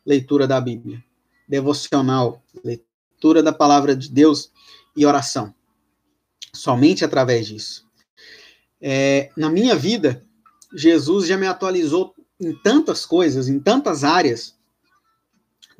Leitura 0.05 0.47
da 0.47 0.61
Bíblia, 0.61 1.03
devocional, 1.49 2.43
leitura 2.63 3.43
da 3.43 3.53
palavra 3.53 3.97
de 3.97 4.11
Deus 4.11 4.51
e 4.95 5.07
oração. 5.07 5.55
Somente 6.53 7.03
através 7.03 7.47
disso. 7.47 7.90
É, 8.81 9.31
na 9.37 9.51
minha 9.51 9.77
vida, 9.77 10.25
Jesus 10.75 11.27
já 11.27 11.37
me 11.37 11.47
atualizou 11.47 12.15
em 12.41 12.55
tantas 12.63 13.05
coisas, 13.05 13.49
em 13.49 13.59
tantas 13.61 14.05
áreas, 14.05 14.59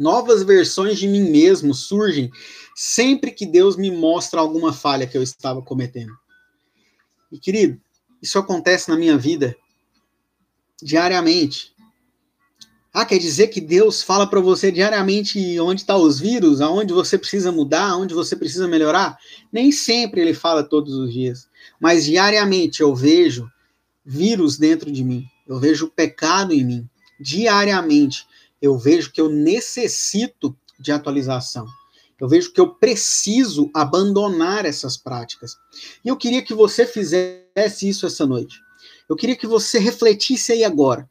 Novas 0.01 0.43
versões 0.43 0.99
de 0.99 1.07
mim 1.07 1.31
mesmo 1.31 1.75
surgem 1.75 2.31
sempre 2.75 3.31
que 3.31 3.45
Deus 3.45 3.77
me 3.77 3.91
mostra 3.91 4.41
alguma 4.41 4.73
falha 4.73 5.07
que 5.07 5.15
eu 5.15 5.23
estava 5.23 5.61
cometendo. 5.61 6.17
E 7.31 7.39
querido, 7.39 7.79
isso 8.23 8.39
acontece 8.39 8.89
na 8.89 8.97
minha 8.97 9.19
vida 9.19 9.55
diariamente. 10.83 11.75
Ah, 12.93 13.05
quer 13.05 13.19
dizer 13.19 13.49
que 13.49 13.61
Deus 13.61 14.03
fala 14.03 14.27
para 14.27 14.41
você 14.41 14.73
diariamente 14.73 15.39
onde 15.61 15.83
estão 15.83 15.99
tá 15.99 16.05
os 16.05 16.19
vírus, 16.19 16.61
aonde 16.61 16.93
você 16.93 17.17
precisa 17.17 17.53
mudar, 17.53 17.91
aonde 17.91 18.13
você 18.13 18.35
precisa 18.35 18.67
melhorar? 18.67 19.17
Nem 19.53 19.71
sempre 19.71 20.21
ele 20.21 20.35
fala 20.35 20.65
todos 20.65 20.95
os 20.95 21.13
dias, 21.13 21.49
mas 21.81 22.05
diariamente 22.05 22.81
eu 22.81 22.93
vejo 22.93 23.49
vírus 24.05 24.59
dentro 24.59 24.91
de 24.91 25.05
mim, 25.05 25.25
eu 25.47 25.61
vejo 25.61 25.89
pecado 25.89 26.53
em 26.53 26.65
mim, 26.65 26.89
diariamente 27.21 28.27
eu 28.61 28.77
vejo 28.77 29.13
que 29.13 29.21
eu 29.21 29.29
necessito 29.29 30.57
de 30.79 30.91
atualização. 30.91 31.67
Eu 32.21 32.29
vejo 32.29 32.53
que 32.53 32.61
eu 32.61 32.75
preciso 32.75 33.71
abandonar 33.73 34.67
essas 34.67 34.97
práticas. 34.97 35.57
E 36.05 36.09
eu 36.09 36.17
queria 36.17 36.43
que 36.43 36.53
você 36.53 36.85
fizesse 36.85 37.89
isso 37.89 38.05
essa 38.05 38.27
noite. 38.27 38.61
Eu 39.09 39.17
queria 39.17 39.37
que 39.37 39.47
você 39.47 39.79
refletisse 39.79 40.53
aí 40.53 40.63
agora. 40.63 41.09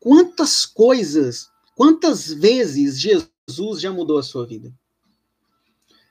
Quantas 0.00 0.64
coisas, 0.64 1.48
quantas 1.74 2.32
vezes 2.32 2.98
Jesus 2.98 3.80
já 3.80 3.92
mudou 3.92 4.18
a 4.18 4.22
sua 4.22 4.46
vida? 4.46 4.72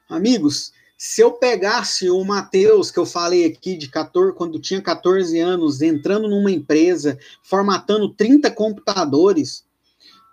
Amigos, 0.10 0.72
se 0.98 1.22
eu 1.22 1.32
pegasse 1.34 2.10
o 2.10 2.24
Mateus, 2.24 2.90
que 2.90 2.98
eu 2.98 3.06
falei 3.06 3.46
aqui, 3.46 3.78
de 3.78 3.88
14, 3.88 4.36
quando 4.36 4.60
tinha 4.60 4.82
14 4.82 5.38
anos, 5.40 5.82
entrando 5.82 6.28
numa 6.28 6.52
empresa, 6.52 7.20
formatando 7.44 8.14
30 8.14 8.50
computadores, 8.52 9.64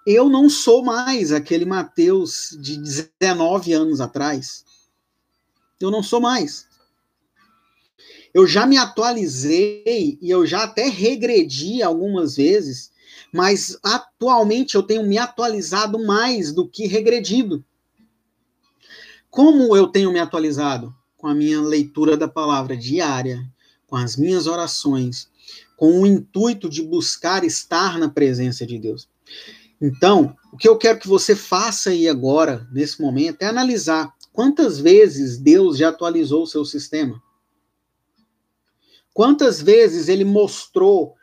eu 0.06 0.28
não 0.28 0.49
sou 0.49 0.82
mais 0.82 1.32
aquele 1.32 1.64
Mateus 1.64 2.56
de 2.61 2.78
19 2.78 3.73
anos 3.73 4.00
atrás. 4.00 4.64
Eu 5.80 5.90
não 5.90 6.02
sou 6.02 6.20
mais. 6.20 6.66
Eu 8.32 8.46
já 8.46 8.66
me 8.66 8.76
atualizei 8.76 10.18
e 10.20 10.30
eu 10.30 10.46
já 10.46 10.64
até 10.64 10.88
regredi 10.88 11.82
algumas 11.82 12.37
vezes, 12.37 12.90
mas 13.33 13.78
atualmente 13.83 14.75
eu 14.75 14.83
tenho 14.83 15.04
me 15.04 15.18
atualizado 15.18 16.04
mais 16.04 16.52
do 16.52 16.68
que 16.68 16.87
regredido. 16.87 17.64
Como 19.30 19.76
eu 19.76 19.88
tenho 19.88 20.12
me 20.12 20.21
atualizado? 20.21 20.94
Com 21.16 21.26
a 21.26 21.35
minha 21.35 21.61
leitura 21.61 22.16
da 22.16 22.28
palavra 22.28 22.76
diária, 22.76 23.44
com 23.87 23.97
as 23.97 24.16
minhas 24.16 24.47
orações, 24.47 25.28
com 25.76 26.00
o 26.00 26.06
intuito 26.06 26.68
de 26.68 26.83
buscar 26.83 27.44
estar 27.44 27.99
na 27.99 28.09
presença 28.09 28.64
de 28.66 28.78
Deus. 28.78 29.09
Então, 29.80 30.37
o 30.52 30.56
que 30.56 30.68
eu 30.68 30.78
quero 30.78 30.99
que 30.99 31.09
você 31.09 31.35
faça 31.35 31.90
aí 31.90 32.09
agora, 32.09 32.66
nesse 32.73 33.02
momento, 33.02 33.42
é 33.42 33.47
analisar 33.47 34.14
quantas 34.33 34.78
vezes 34.78 35.37
Deus 35.37 35.76
já 35.76 35.88
atualizou 35.88 36.44
o 36.44 36.47
seu 36.47 36.64
sistema. 36.64 37.21
Quantas 39.12 39.61
vezes 39.61 40.09
ele 40.09 40.25
mostrou 40.25 41.14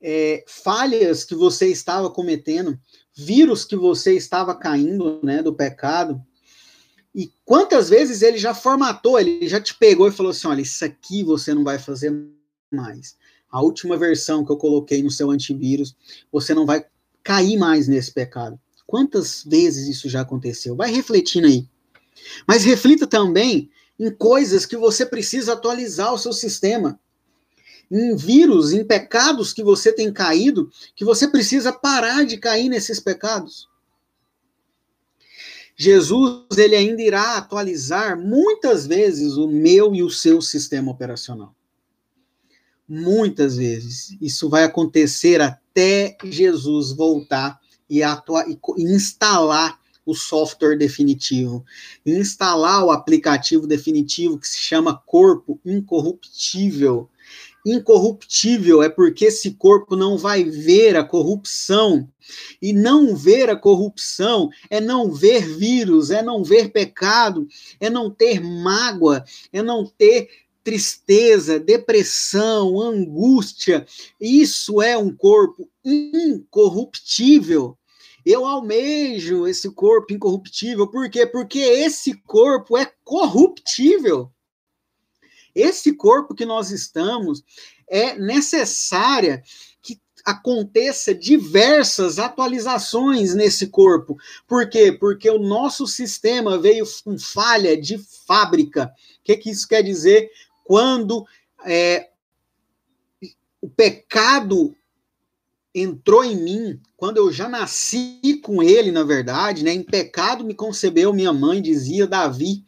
é, 0.00 0.44
falhas 0.46 1.24
que 1.24 1.34
você 1.34 1.66
estava 1.68 2.10
cometendo, 2.10 2.78
vírus 3.14 3.64
que 3.64 3.76
você 3.76 4.14
estava 4.14 4.54
caindo 4.54 5.20
né, 5.22 5.42
do 5.42 5.52
pecado. 5.52 6.22
E 7.14 7.32
quantas 7.44 7.88
vezes 7.88 8.22
ele 8.22 8.38
já 8.38 8.54
formatou, 8.54 9.18
ele 9.18 9.48
já 9.48 9.60
te 9.60 9.74
pegou 9.74 10.06
e 10.08 10.12
falou 10.12 10.30
assim: 10.30 10.46
olha, 10.46 10.60
isso 10.60 10.84
aqui 10.84 11.22
você 11.24 11.52
não 11.52 11.64
vai 11.64 11.78
fazer 11.78 12.14
mais. 12.70 13.16
A 13.50 13.62
última 13.62 13.96
versão 13.96 14.44
que 14.44 14.52
eu 14.52 14.56
coloquei 14.56 15.02
no 15.02 15.10
seu 15.10 15.30
antivírus, 15.30 15.96
você 16.30 16.54
não 16.54 16.66
vai 16.66 16.84
cair 17.22 17.56
mais 17.56 17.88
nesse 17.88 18.12
pecado. 18.12 18.60
Quantas 18.86 19.44
vezes 19.44 19.88
isso 19.88 20.08
já 20.08 20.20
aconteceu? 20.20 20.76
Vai 20.76 20.90
refletindo 20.90 21.46
aí. 21.46 21.68
Mas 22.46 22.64
reflita 22.64 23.06
também 23.06 23.70
em 23.98 24.10
coisas 24.10 24.64
que 24.64 24.76
você 24.76 25.04
precisa 25.04 25.54
atualizar 25.54 26.12
o 26.12 26.18
seu 26.18 26.32
sistema. 26.32 26.98
Em 27.90 28.14
vírus, 28.16 28.72
em 28.72 28.84
pecados 28.84 29.52
que 29.52 29.62
você 29.62 29.92
tem 29.92 30.12
caído, 30.12 30.70
que 30.94 31.04
você 31.04 31.26
precisa 31.26 31.72
parar 31.72 32.24
de 32.24 32.36
cair 32.36 32.68
nesses 32.68 33.00
pecados. 33.00 33.68
Jesus, 35.80 36.58
ele 36.58 36.74
ainda 36.74 37.00
irá 37.00 37.36
atualizar 37.36 38.18
muitas 38.18 38.84
vezes 38.84 39.36
o 39.36 39.46
meu 39.46 39.94
e 39.94 40.02
o 40.02 40.10
seu 40.10 40.42
sistema 40.42 40.90
operacional. 40.90 41.54
Muitas 42.88 43.56
vezes. 43.56 44.16
Isso 44.20 44.48
vai 44.48 44.64
acontecer 44.64 45.40
até 45.40 46.16
Jesus 46.24 46.92
voltar 46.92 47.60
e, 47.88 48.00
e 48.00 48.82
instalar 48.82 49.78
o 50.04 50.14
software 50.14 50.76
definitivo, 50.76 51.64
instalar 52.04 52.82
o 52.82 52.90
aplicativo 52.90 53.66
definitivo 53.66 54.38
que 54.38 54.48
se 54.48 54.58
chama 54.58 55.00
corpo 55.06 55.60
incorruptível. 55.64 57.08
Incorruptível 57.66 58.82
é 58.82 58.88
porque 58.88 59.26
esse 59.26 59.52
corpo 59.52 59.96
não 59.96 60.16
vai 60.16 60.44
ver 60.44 60.96
a 60.96 61.04
corrupção. 61.04 62.08
E 62.60 62.72
não 62.72 63.16
ver 63.16 63.50
a 63.50 63.56
corrupção 63.56 64.50
é 64.70 64.80
não 64.80 65.12
ver 65.12 65.46
vírus, 65.56 66.10
é 66.10 66.22
não 66.22 66.44
ver 66.44 66.70
pecado, 66.70 67.46
é 67.80 67.88
não 67.88 68.10
ter 68.10 68.40
mágoa, 68.40 69.24
é 69.52 69.62
não 69.62 69.84
ter 69.84 70.28
tristeza, 70.62 71.58
depressão, 71.58 72.80
angústia. 72.80 73.86
Isso 74.20 74.82
é 74.82 74.98
um 74.98 75.14
corpo 75.14 75.68
incorruptível. 75.84 77.78
Eu 78.24 78.44
almejo 78.44 79.46
esse 79.46 79.70
corpo 79.70 80.12
incorruptível, 80.12 80.86
por 80.86 81.08
quê? 81.08 81.26
Porque 81.26 81.60
esse 81.60 82.12
corpo 82.12 82.76
é 82.76 82.92
corruptível. 83.02 84.30
Esse 85.60 85.92
corpo 85.92 86.34
que 86.34 86.46
nós 86.46 86.70
estamos 86.70 87.42
é 87.88 88.18
necessária 88.18 89.42
aconteça 90.28 91.14
diversas 91.14 92.18
atualizações 92.18 93.34
nesse 93.34 93.68
corpo. 93.68 94.18
Por 94.46 94.68
quê? 94.68 94.92
Porque 94.92 95.30
o 95.30 95.38
nosso 95.38 95.86
sistema 95.86 96.58
veio 96.58 96.84
com 97.02 97.18
falha 97.18 97.80
de 97.80 97.96
fábrica. 98.26 98.92
O 99.20 99.24
que, 99.24 99.36
que 99.38 99.50
isso 99.50 99.66
quer 99.66 99.82
dizer? 99.82 100.30
Quando 100.64 101.26
é, 101.64 102.10
o 103.58 103.70
pecado 103.70 104.76
entrou 105.74 106.22
em 106.22 106.36
mim, 106.36 106.80
quando 106.94 107.16
eu 107.16 107.32
já 107.32 107.48
nasci 107.48 108.38
com 108.42 108.62
ele, 108.62 108.92
na 108.92 109.04
verdade, 109.04 109.64
né? 109.64 109.72
Em 109.72 109.82
pecado 109.82 110.44
me 110.44 110.52
concebeu 110.52 111.12
minha 111.14 111.32
mãe, 111.32 111.62
dizia 111.62 112.06
Davi 112.06 112.64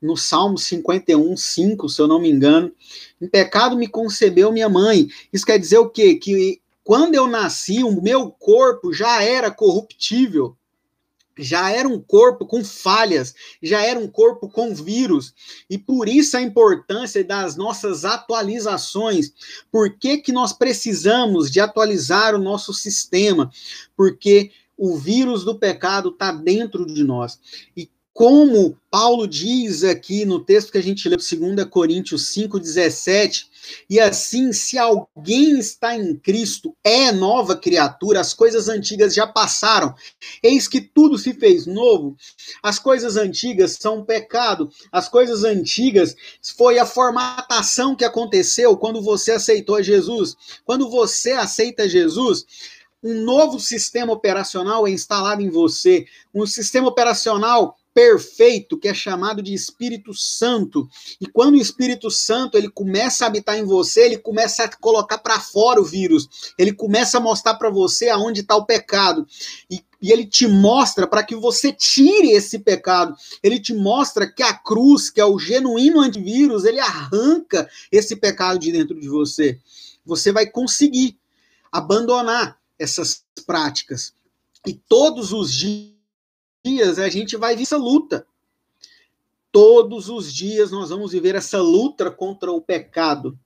no 0.00 0.16
Salmo 0.16 0.58
51, 0.58 1.36
5, 1.36 1.88
se 1.88 2.00
eu 2.00 2.06
não 2.06 2.20
me 2.20 2.30
engano. 2.30 2.72
Em 3.20 3.28
pecado 3.28 3.76
me 3.76 3.88
concebeu 3.88 4.52
minha 4.52 4.68
mãe. 4.68 5.08
Isso 5.32 5.46
quer 5.46 5.58
dizer 5.58 5.78
o 5.78 5.88
quê? 5.88 6.14
Que 6.14 6.60
quando 6.84 7.14
eu 7.14 7.26
nasci, 7.26 7.82
o 7.82 8.00
meu 8.00 8.30
corpo 8.30 8.92
já 8.92 9.22
era 9.22 9.50
corruptível 9.50 10.56
já 11.38 11.70
era 11.70 11.88
um 11.88 12.00
corpo 12.00 12.44
com 12.44 12.64
falhas, 12.64 13.34
já 13.62 13.84
era 13.84 13.98
um 13.98 14.08
corpo 14.08 14.48
com 14.48 14.74
vírus, 14.74 15.32
e 15.70 15.78
por 15.78 16.08
isso 16.08 16.36
a 16.36 16.42
importância 16.42 17.22
das 17.22 17.56
nossas 17.56 18.04
atualizações. 18.04 19.32
Por 19.70 19.96
que, 19.96 20.18
que 20.18 20.32
nós 20.32 20.52
precisamos 20.52 21.50
de 21.50 21.60
atualizar 21.60 22.34
o 22.34 22.42
nosso 22.42 22.74
sistema? 22.74 23.50
Porque 23.96 24.50
o 24.76 24.96
vírus 24.96 25.44
do 25.44 25.58
pecado 25.58 26.10
está 26.10 26.32
dentro 26.32 26.86
de 26.86 27.04
nós. 27.04 27.38
E 27.76 27.88
como 28.18 28.76
Paulo 28.90 29.28
diz 29.28 29.84
aqui 29.84 30.24
no 30.24 30.40
texto 30.40 30.72
que 30.72 30.78
a 30.78 30.82
gente 30.82 31.08
leu, 31.08 31.18
2 31.18 31.68
Coríntios 31.70 32.34
5,17, 32.34 33.46
e 33.88 34.00
assim, 34.00 34.52
se 34.52 34.76
alguém 34.76 35.56
está 35.56 35.96
em 35.96 36.16
Cristo, 36.16 36.74
é 36.82 37.12
nova 37.12 37.56
criatura, 37.56 38.18
as 38.18 38.34
coisas 38.34 38.68
antigas 38.68 39.14
já 39.14 39.24
passaram, 39.24 39.94
eis 40.42 40.66
que 40.66 40.80
tudo 40.80 41.16
se 41.16 41.32
fez 41.32 41.64
novo. 41.64 42.16
As 42.60 42.80
coisas 42.80 43.16
antigas 43.16 43.76
são 43.78 44.04
pecado, 44.04 44.68
as 44.90 45.08
coisas 45.08 45.44
antigas 45.44 46.16
foi 46.56 46.80
a 46.80 46.86
formatação 46.86 47.94
que 47.94 48.04
aconteceu 48.04 48.76
quando 48.76 49.00
você 49.00 49.30
aceitou 49.30 49.80
Jesus. 49.80 50.36
Quando 50.64 50.90
você 50.90 51.30
aceita 51.30 51.88
Jesus, 51.88 52.44
um 53.00 53.22
novo 53.22 53.60
sistema 53.60 54.12
operacional 54.12 54.88
é 54.88 54.90
instalado 54.90 55.40
em 55.40 55.50
você, 55.50 56.04
um 56.34 56.44
sistema 56.44 56.88
operacional 56.88 57.76
perfeito 57.94 58.78
que 58.78 58.88
é 58.88 58.94
chamado 58.94 59.42
de 59.42 59.52
Espírito 59.52 60.14
Santo. 60.14 60.88
E 61.20 61.26
quando 61.26 61.54
o 61.54 61.60
Espírito 61.60 62.10
Santo 62.10 62.56
ele 62.56 62.70
começa 62.70 63.24
a 63.24 63.28
habitar 63.28 63.58
em 63.58 63.64
você, 63.64 64.02
ele 64.02 64.18
começa 64.18 64.64
a 64.64 64.76
colocar 64.76 65.18
para 65.18 65.40
fora 65.40 65.80
o 65.80 65.84
vírus. 65.84 66.52
Ele 66.56 66.72
começa 66.72 67.18
a 67.18 67.20
mostrar 67.20 67.54
para 67.54 67.70
você 67.70 68.08
aonde 68.08 68.40
está 68.40 68.54
o 68.56 68.64
pecado. 68.64 69.26
E, 69.70 69.82
e 70.00 70.12
ele 70.12 70.24
te 70.24 70.46
mostra 70.46 71.06
para 71.06 71.24
que 71.24 71.34
você 71.34 71.72
tire 71.72 72.30
esse 72.30 72.58
pecado. 72.60 73.16
Ele 73.42 73.58
te 73.58 73.74
mostra 73.74 74.30
que 74.30 74.42
a 74.42 74.54
cruz, 74.54 75.10
que 75.10 75.20
é 75.20 75.24
o 75.24 75.38
genuíno 75.38 76.00
antivírus, 76.00 76.64
ele 76.64 76.80
arranca 76.80 77.68
esse 77.90 78.14
pecado 78.16 78.58
de 78.58 78.70
dentro 78.70 78.98
de 78.98 79.08
você. 79.08 79.58
Você 80.06 80.30
vai 80.30 80.46
conseguir 80.46 81.18
abandonar 81.72 82.58
essas 82.78 83.24
práticas. 83.44 84.12
E 84.66 84.72
todos 84.72 85.32
os 85.32 85.52
dias 85.52 85.97
dias 86.68 86.98
a 86.98 87.08
gente 87.08 87.36
vai 87.36 87.50
viver 87.54 87.62
essa 87.62 87.76
luta. 87.76 88.26
Todos 89.50 90.08
os 90.08 90.32
dias 90.32 90.70
nós 90.70 90.90
vamos 90.90 91.12
viver 91.12 91.34
essa 91.34 91.60
luta 91.60 92.10
contra 92.10 92.52
o 92.52 92.60
pecado. 92.60 93.38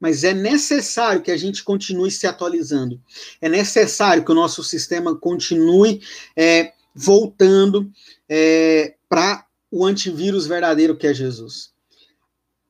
Mas 0.00 0.24
é 0.24 0.34
necessário 0.34 1.22
que 1.22 1.30
a 1.30 1.36
gente 1.36 1.62
continue 1.62 2.10
se 2.10 2.26
atualizando. 2.26 3.00
É 3.40 3.48
necessário 3.48 4.24
que 4.24 4.32
o 4.32 4.34
nosso 4.34 4.62
sistema 4.62 5.14
continue 5.14 6.02
é, 6.36 6.72
voltando 6.94 7.90
é, 8.28 8.94
para 9.08 9.46
o 9.70 9.84
antivírus 9.84 10.46
verdadeiro 10.46 10.96
que 10.96 11.06
é 11.06 11.14
Jesus. 11.14 11.72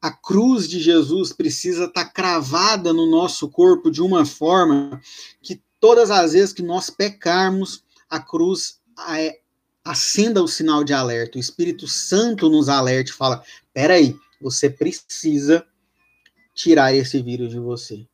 A 0.00 0.12
cruz 0.12 0.68
de 0.68 0.80
Jesus 0.80 1.32
precisa 1.32 1.84
estar 1.84 2.04
tá 2.04 2.10
cravada 2.10 2.92
no 2.92 3.10
nosso 3.10 3.48
corpo 3.48 3.90
de 3.90 4.02
uma 4.02 4.26
forma 4.26 5.00
que 5.42 5.62
todas 5.80 6.10
as 6.10 6.32
vezes 6.32 6.52
que 6.52 6.62
nós 6.62 6.90
pecarmos, 6.90 7.82
a 8.08 8.20
cruz 8.20 8.80
é, 9.08 9.40
acenda 9.84 10.42
o 10.42 10.48
sinal 10.48 10.82
de 10.82 10.92
alerta. 10.92 11.36
O 11.36 11.40
Espírito 11.40 11.86
Santo 11.86 12.48
nos 12.48 12.68
alerte 12.68 13.12
fala: 13.12 13.42
peraí, 13.72 14.16
você 14.40 14.70
precisa 14.70 15.64
tirar 16.54 16.94
esse 16.94 17.20
vírus 17.20 17.50
de 17.50 17.58
você. 17.58 18.06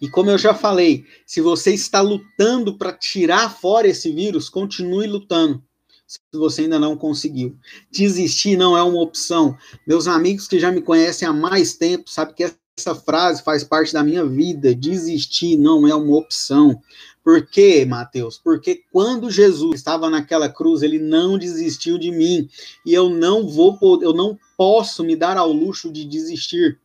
E 0.00 0.08
como 0.08 0.30
eu 0.30 0.38
já 0.38 0.54
falei, 0.54 1.04
se 1.26 1.40
você 1.40 1.72
está 1.72 2.00
lutando 2.00 2.76
para 2.76 2.92
tirar 2.92 3.48
fora 3.48 3.88
esse 3.88 4.12
vírus, 4.12 4.48
continue 4.48 5.06
lutando. 5.06 5.62
Se 6.06 6.20
você 6.34 6.62
ainda 6.62 6.78
não 6.78 6.94
conseguiu. 6.94 7.56
Desistir 7.90 8.56
não 8.56 8.76
é 8.76 8.82
uma 8.82 9.00
opção. 9.00 9.56
Meus 9.86 10.06
amigos 10.06 10.46
que 10.46 10.58
já 10.58 10.70
me 10.70 10.82
conhecem 10.82 11.26
há 11.26 11.32
mais 11.32 11.74
tempo 11.74 12.10
sabem 12.10 12.34
que 12.34 12.52
essa 12.76 12.94
frase 12.94 13.42
faz 13.42 13.64
parte 13.64 13.94
da 13.94 14.04
minha 14.04 14.26
vida. 14.26 14.74
Desistir 14.74 15.56
não 15.56 15.88
é 15.88 15.94
uma 15.94 16.16
opção. 16.16 16.78
Por 17.24 17.46
quê, 17.46 17.84
Mateus? 17.84 18.36
Porque 18.36 18.82
quando 18.90 19.30
Jesus 19.30 19.76
estava 19.76 20.10
naquela 20.10 20.48
cruz, 20.48 20.82
ele 20.82 20.98
não 20.98 21.38
desistiu 21.38 21.96
de 21.96 22.10
mim. 22.10 22.48
E 22.84 22.92
eu 22.92 23.08
não 23.08 23.48
vou, 23.48 23.78
eu 24.02 24.12
não 24.12 24.38
posso 24.56 25.04
me 25.04 25.14
dar 25.14 25.36
ao 25.36 25.52
luxo 25.52 25.92
de 25.92 26.04
desistir. 26.04 26.80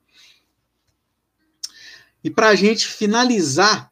E 2.23 2.29
para 2.29 2.49
a 2.49 2.55
gente 2.55 2.85
finalizar 2.85 3.91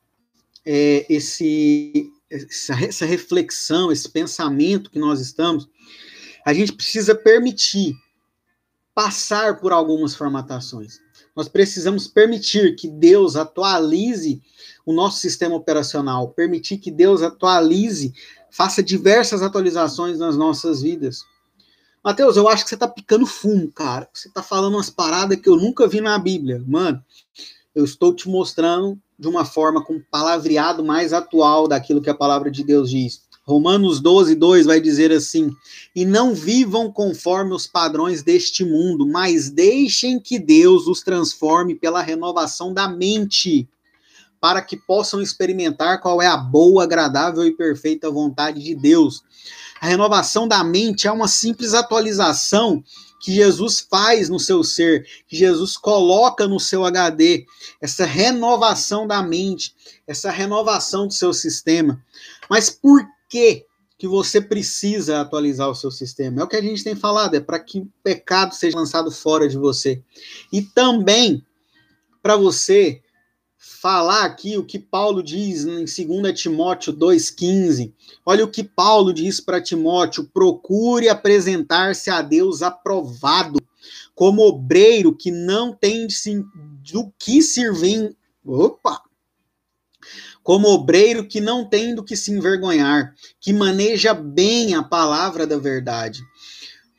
é, 0.63 1.05
esse, 1.09 2.11
essa, 2.29 2.73
essa 2.83 3.05
reflexão, 3.05 3.91
esse 3.91 4.09
pensamento 4.09 4.91
que 4.91 4.99
nós 4.99 5.19
estamos, 5.19 5.67
a 6.45 6.53
gente 6.53 6.73
precisa 6.73 7.15
permitir 7.15 7.95
passar 8.93 9.59
por 9.59 9.73
algumas 9.73 10.15
formatações. 10.15 10.99
Nós 11.35 11.49
precisamos 11.49 12.07
permitir 12.07 12.75
que 12.75 12.87
Deus 12.87 13.35
atualize 13.35 14.41
o 14.85 14.93
nosso 14.93 15.19
sistema 15.19 15.55
operacional, 15.55 16.29
permitir 16.29 16.77
que 16.77 16.89
Deus 16.89 17.21
atualize, 17.21 18.13
faça 18.49 18.81
diversas 18.81 19.41
atualizações 19.41 20.17
nas 20.17 20.37
nossas 20.37 20.81
vidas. 20.81 21.25
Mateus, 22.03 22.37
eu 22.37 22.47
acho 22.47 22.63
que 22.63 22.69
você 22.69 22.75
está 22.75 22.87
picando 22.87 23.25
fumo, 23.25 23.71
cara. 23.71 24.07
Você 24.13 24.27
está 24.27 24.41
falando 24.43 24.75
umas 24.75 24.91
paradas 24.91 25.39
que 25.39 25.49
eu 25.49 25.55
nunca 25.55 25.87
vi 25.87 25.99
na 25.99 26.17
Bíblia. 26.19 26.63
Mano, 26.65 27.03
eu 27.73 27.83
estou 27.83 28.15
te 28.15 28.29
mostrando 28.29 28.97
de 29.17 29.27
uma 29.27 29.43
forma 29.43 29.83
com 29.83 29.99
palavreado 30.11 30.85
mais 30.85 31.13
atual 31.13 31.67
daquilo 31.67 32.01
que 32.01 32.09
a 32.09 32.15
palavra 32.15 32.51
de 32.51 32.63
Deus 32.63 32.91
diz. 32.91 33.23
Romanos 33.47 33.99
12, 33.99 34.33
2 34.33 34.65
vai 34.65 34.81
dizer 34.81 35.11
assim: 35.11 35.55
E 35.95 36.03
não 36.03 36.33
vivam 36.33 36.91
conforme 36.91 37.53
os 37.53 37.67
padrões 37.67 38.23
deste 38.23 38.65
mundo, 38.65 39.07
mas 39.07 39.51
deixem 39.51 40.19
que 40.19 40.39
Deus 40.39 40.87
os 40.87 41.01
transforme 41.01 41.75
pela 41.75 42.01
renovação 42.01 42.73
da 42.73 42.87
mente, 42.87 43.69
para 44.41 44.63
que 44.63 44.75
possam 44.75 45.21
experimentar 45.21 46.01
qual 46.01 46.19
é 46.21 46.27
a 46.27 46.35
boa, 46.35 46.83
agradável 46.83 47.45
e 47.45 47.51
perfeita 47.51 48.09
vontade 48.09 48.63
de 48.63 48.73
Deus. 48.73 49.23
A 49.79 49.85
renovação 49.85 50.47
da 50.47 50.63
mente 50.63 51.07
é 51.07 51.11
uma 51.11 51.27
simples 51.27 51.75
atualização 51.75 52.83
que 53.21 53.31
Jesus 53.31 53.79
faz 53.79 54.27
no 54.27 54.39
seu 54.39 54.63
ser, 54.63 55.05
que 55.27 55.35
Jesus 55.35 55.77
coloca 55.77 56.47
no 56.47 56.59
seu 56.59 56.83
HD, 56.83 57.45
essa 57.79 58.05
renovação 58.05 59.05
da 59.05 59.21
mente, 59.21 59.73
essa 60.07 60.31
renovação 60.31 61.07
do 61.07 61.13
seu 61.13 61.31
sistema. 61.33 61.99
Mas 62.49 62.69
por 62.69 63.05
que 63.29 63.65
que 63.97 64.07
você 64.07 64.41
precisa 64.41 65.21
atualizar 65.21 65.69
o 65.69 65.75
seu 65.75 65.89
sistema? 65.89 66.41
É 66.41 66.43
o 66.43 66.47
que 66.47 66.57
a 66.57 66.61
gente 66.61 66.83
tem 66.83 66.95
falado, 66.95 67.35
é 67.35 67.39
para 67.39 67.59
que 67.59 67.79
o 67.79 67.89
pecado 68.03 68.53
seja 68.53 68.77
lançado 68.77 69.09
fora 69.09 69.47
de 69.47 69.57
você. 69.57 70.03
E 70.51 70.61
também 70.61 71.41
para 72.21 72.35
você 72.35 73.01
falar 73.57 74.25
aqui 74.25 74.57
o 74.57 74.65
que 74.65 74.77
Paulo 74.77 75.23
diz 75.23 75.65
em 75.65 75.85
2 75.85 76.39
Timóteo 76.39 76.93
2,15. 76.93 77.93
Olha 78.25 78.43
o 78.43 78.51
que 78.51 78.63
Paulo 78.63 79.13
diz 79.13 79.39
para 79.39 79.61
Timóteo: 79.61 80.29
procure 80.33 81.07
apresentar-se 81.07 82.09
a 82.09 82.21
Deus 82.21 82.61
aprovado, 82.61 83.59
como 84.13 84.41
obreiro 84.41 85.15
que 85.15 85.31
não 85.31 85.73
tem 85.73 86.07
do 86.91 87.13
que 87.17 87.41
servir. 87.41 88.15
Opa! 88.45 89.04
Como 90.45 90.67
obreiro 90.67 91.27
que 91.27 91.41
não 91.41 91.67
tem 91.67 91.95
do 91.95 92.03
que 92.03 92.15
se 92.15 92.31
envergonhar, 92.31 93.15
que 93.41 93.51
maneja 93.51 94.13
bem 94.13 94.75
a 94.75 94.83
palavra 94.83 95.47
da 95.47 95.57
verdade. 95.57 96.21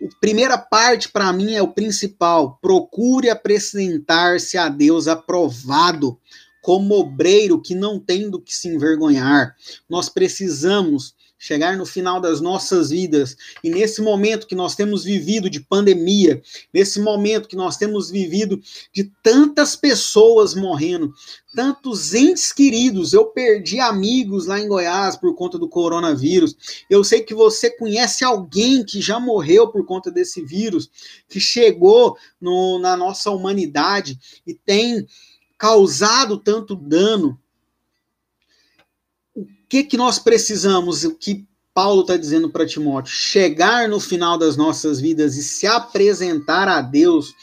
A 0.02 0.20
primeira 0.20 0.58
parte, 0.58 1.08
para 1.08 1.32
mim, 1.32 1.54
é 1.54 1.62
o 1.62 1.72
principal. 1.72 2.58
Procure 2.60 3.30
apresentar-se 3.30 4.58
a 4.58 4.68
Deus 4.68 5.06
aprovado, 5.06 6.18
como 6.60 6.98
obreiro 6.98 7.62
que 7.62 7.76
não 7.76 8.00
tem 8.00 8.28
do 8.28 8.42
que 8.42 8.52
se 8.52 8.66
envergonhar. 8.66 9.54
Nós 9.88 10.08
precisamos 10.08 11.14
chegar 11.38 11.76
no 11.76 11.84
final 11.84 12.20
das 12.20 12.40
nossas 12.40 12.90
vidas, 12.90 13.36
e 13.62 13.70
nesse 13.70 14.00
momento 14.00 14.46
que 14.46 14.54
nós 14.54 14.74
temos 14.74 15.04
vivido 15.04 15.50
de 15.50 15.60
pandemia, 15.60 16.42
nesse 16.72 17.00
momento 17.00 17.48
que 17.48 17.56
nós 17.56 17.76
temos 17.76 18.10
vivido 18.10 18.60
de 18.92 19.10
tantas 19.22 19.76
pessoas 19.76 20.54
morrendo, 20.54 21.12
tantos 21.54 22.14
entes 22.14 22.52
queridos, 22.52 23.12
eu 23.12 23.26
perdi 23.26 23.80
amigos 23.80 24.46
lá 24.46 24.60
em 24.60 24.68
Goiás 24.68 25.16
por 25.16 25.34
conta 25.34 25.58
do 25.58 25.68
coronavírus. 25.68 26.54
Eu 26.88 27.02
sei 27.02 27.22
que 27.22 27.34
você 27.34 27.70
conhece 27.70 28.24
alguém 28.24 28.84
que 28.84 29.00
já 29.00 29.18
morreu 29.18 29.68
por 29.68 29.84
conta 29.86 30.10
desse 30.10 30.42
vírus, 30.42 30.90
que 31.28 31.40
chegou 31.40 32.16
no, 32.40 32.78
na 32.78 32.96
nossa 32.96 33.30
humanidade 33.30 34.18
e 34.46 34.54
tem 34.54 35.06
causado 35.58 36.36
tanto 36.36 36.76
dano 36.76 37.40
que, 39.68 39.84
que 39.84 39.96
nós 39.96 40.18
precisamos, 40.18 41.04
o 41.04 41.14
que 41.14 41.46
Paulo 41.74 42.02
está 42.02 42.16
dizendo 42.16 42.50
para 42.50 42.66
Timóteo? 42.66 43.12
Chegar 43.12 43.88
no 43.88 44.00
final 44.00 44.38
das 44.38 44.56
nossas 44.56 45.00
vidas 45.00 45.36
e 45.36 45.42
se 45.42 45.66
apresentar 45.66 46.68
a 46.68 46.80
Deus 46.80 47.34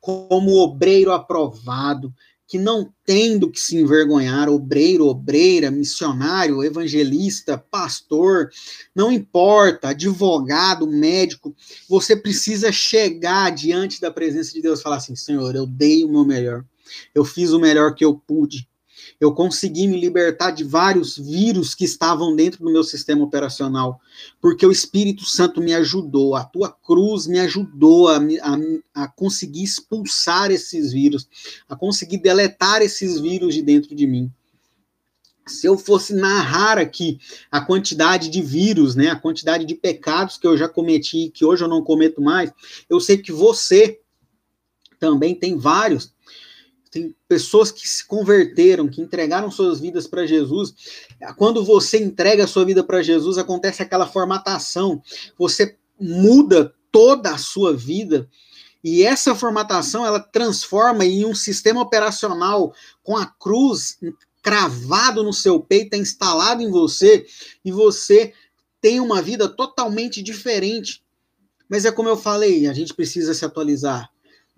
como 0.00 0.56
obreiro 0.56 1.12
aprovado, 1.12 2.12
que 2.46 2.58
não 2.58 2.92
tem 3.04 3.38
do 3.38 3.48
que 3.48 3.60
se 3.60 3.76
envergonhar, 3.76 4.48
obreiro, 4.48 5.06
obreira, 5.06 5.70
missionário, 5.70 6.64
evangelista, 6.64 7.56
pastor, 7.56 8.50
não 8.92 9.12
importa, 9.12 9.90
advogado, 9.90 10.84
médico, 10.84 11.54
você 11.88 12.16
precisa 12.16 12.72
chegar 12.72 13.50
diante 13.50 14.00
da 14.00 14.10
presença 14.10 14.52
de 14.52 14.62
Deus 14.62 14.80
e 14.80 14.82
falar 14.82 14.96
assim: 14.96 15.14
Senhor, 15.14 15.54
eu 15.54 15.64
dei 15.64 16.04
o 16.04 16.10
meu 16.10 16.24
melhor, 16.24 16.64
eu 17.14 17.24
fiz 17.24 17.52
o 17.52 17.60
melhor 17.60 17.94
que 17.94 18.04
eu 18.04 18.14
pude, 18.14 18.68
eu 19.20 19.34
consegui 19.34 19.86
me 19.86 20.00
libertar 20.00 20.50
de 20.50 20.64
vários 20.64 21.18
vírus 21.18 21.74
que 21.74 21.84
estavam 21.84 22.34
dentro 22.34 22.64
do 22.64 22.72
meu 22.72 22.82
sistema 22.82 23.22
operacional, 23.22 24.00
porque 24.40 24.64
o 24.64 24.72
Espírito 24.72 25.26
Santo 25.26 25.60
me 25.60 25.74
ajudou, 25.74 26.34
a 26.34 26.42
tua 26.42 26.70
cruz 26.70 27.26
me 27.26 27.38
ajudou 27.38 28.08
a, 28.08 28.16
a, 28.16 29.02
a 29.04 29.08
conseguir 29.08 29.62
expulsar 29.62 30.50
esses 30.50 30.90
vírus, 30.90 31.28
a 31.68 31.76
conseguir 31.76 32.16
deletar 32.16 32.80
esses 32.80 33.20
vírus 33.20 33.54
de 33.54 33.60
dentro 33.60 33.94
de 33.94 34.06
mim. 34.06 34.32
Se 35.46 35.66
eu 35.66 35.76
fosse 35.76 36.14
narrar 36.14 36.78
aqui 36.78 37.18
a 37.50 37.60
quantidade 37.60 38.30
de 38.30 38.40
vírus, 38.40 38.94
né, 38.94 39.08
a 39.08 39.16
quantidade 39.16 39.66
de 39.66 39.74
pecados 39.74 40.38
que 40.38 40.46
eu 40.46 40.56
já 40.56 40.68
cometi, 40.68 41.28
que 41.28 41.44
hoje 41.44 41.64
eu 41.64 41.68
não 41.68 41.82
cometo 41.82 42.22
mais, 42.22 42.52
eu 42.88 43.00
sei 43.00 43.18
que 43.18 43.32
você 43.32 44.00
também 44.98 45.34
tem 45.34 45.56
vários 45.56 46.12
tem 46.90 47.14
pessoas 47.28 47.70
que 47.70 47.88
se 47.88 48.04
converteram, 48.04 48.88
que 48.88 49.00
entregaram 49.00 49.50
suas 49.50 49.78
vidas 49.78 50.06
para 50.06 50.26
Jesus. 50.26 50.74
Quando 51.36 51.64
você 51.64 52.02
entrega 52.02 52.44
a 52.44 52.48
sua 52.48 52.64
vida 52.64 52.82
para 52.82 53.02
Jesus, 53.02 53.38
acontece 53.38 53.80
aquela 53.80 54.06
formatação. 54.06 55.00
Você 55.38 55.76
muda 55.98 56.74
toda 56.90 57.30
a 57.30 57.38
sua 57.38 57.76
vida. 57.76 58.28
E 58.82 59.04
essa 59.04 59.34
formatação 59.34 60.04
ela 60.04 60.18
transforma 60.18 61.04
em 61.04 61.24
um 61.24 61.34
sistema 61.34 61.80
operacional 61.80 62.74
com 63.04 63.16
a 63.16 63.26
cruz 63.26 63.98
cravado 64.42 65.22
no 65.22 65.32
seu 65.32 65.60
peito, 65.60 65.94
instalado 65.94 66.62
em 66.62 66.70
você, 66.70 67.26
e 67.64 67.70
você 67.70 68.32
tem 68.80 68.98
uma 68.98 69.20
vida 69.20 69.48
totalmente 69.48 70.22
diferente. 70.22 71.04
Mas 71.68 71.84
é 71.84 71.92
como 71.92 72.08
eu 72.08 72.16
falei, 72.16 72.66
a 72.66 72.72
gente 72.72 72.94
precisa 72.94 73.34
se 73.34 73.44
atualizar 73.44 74.10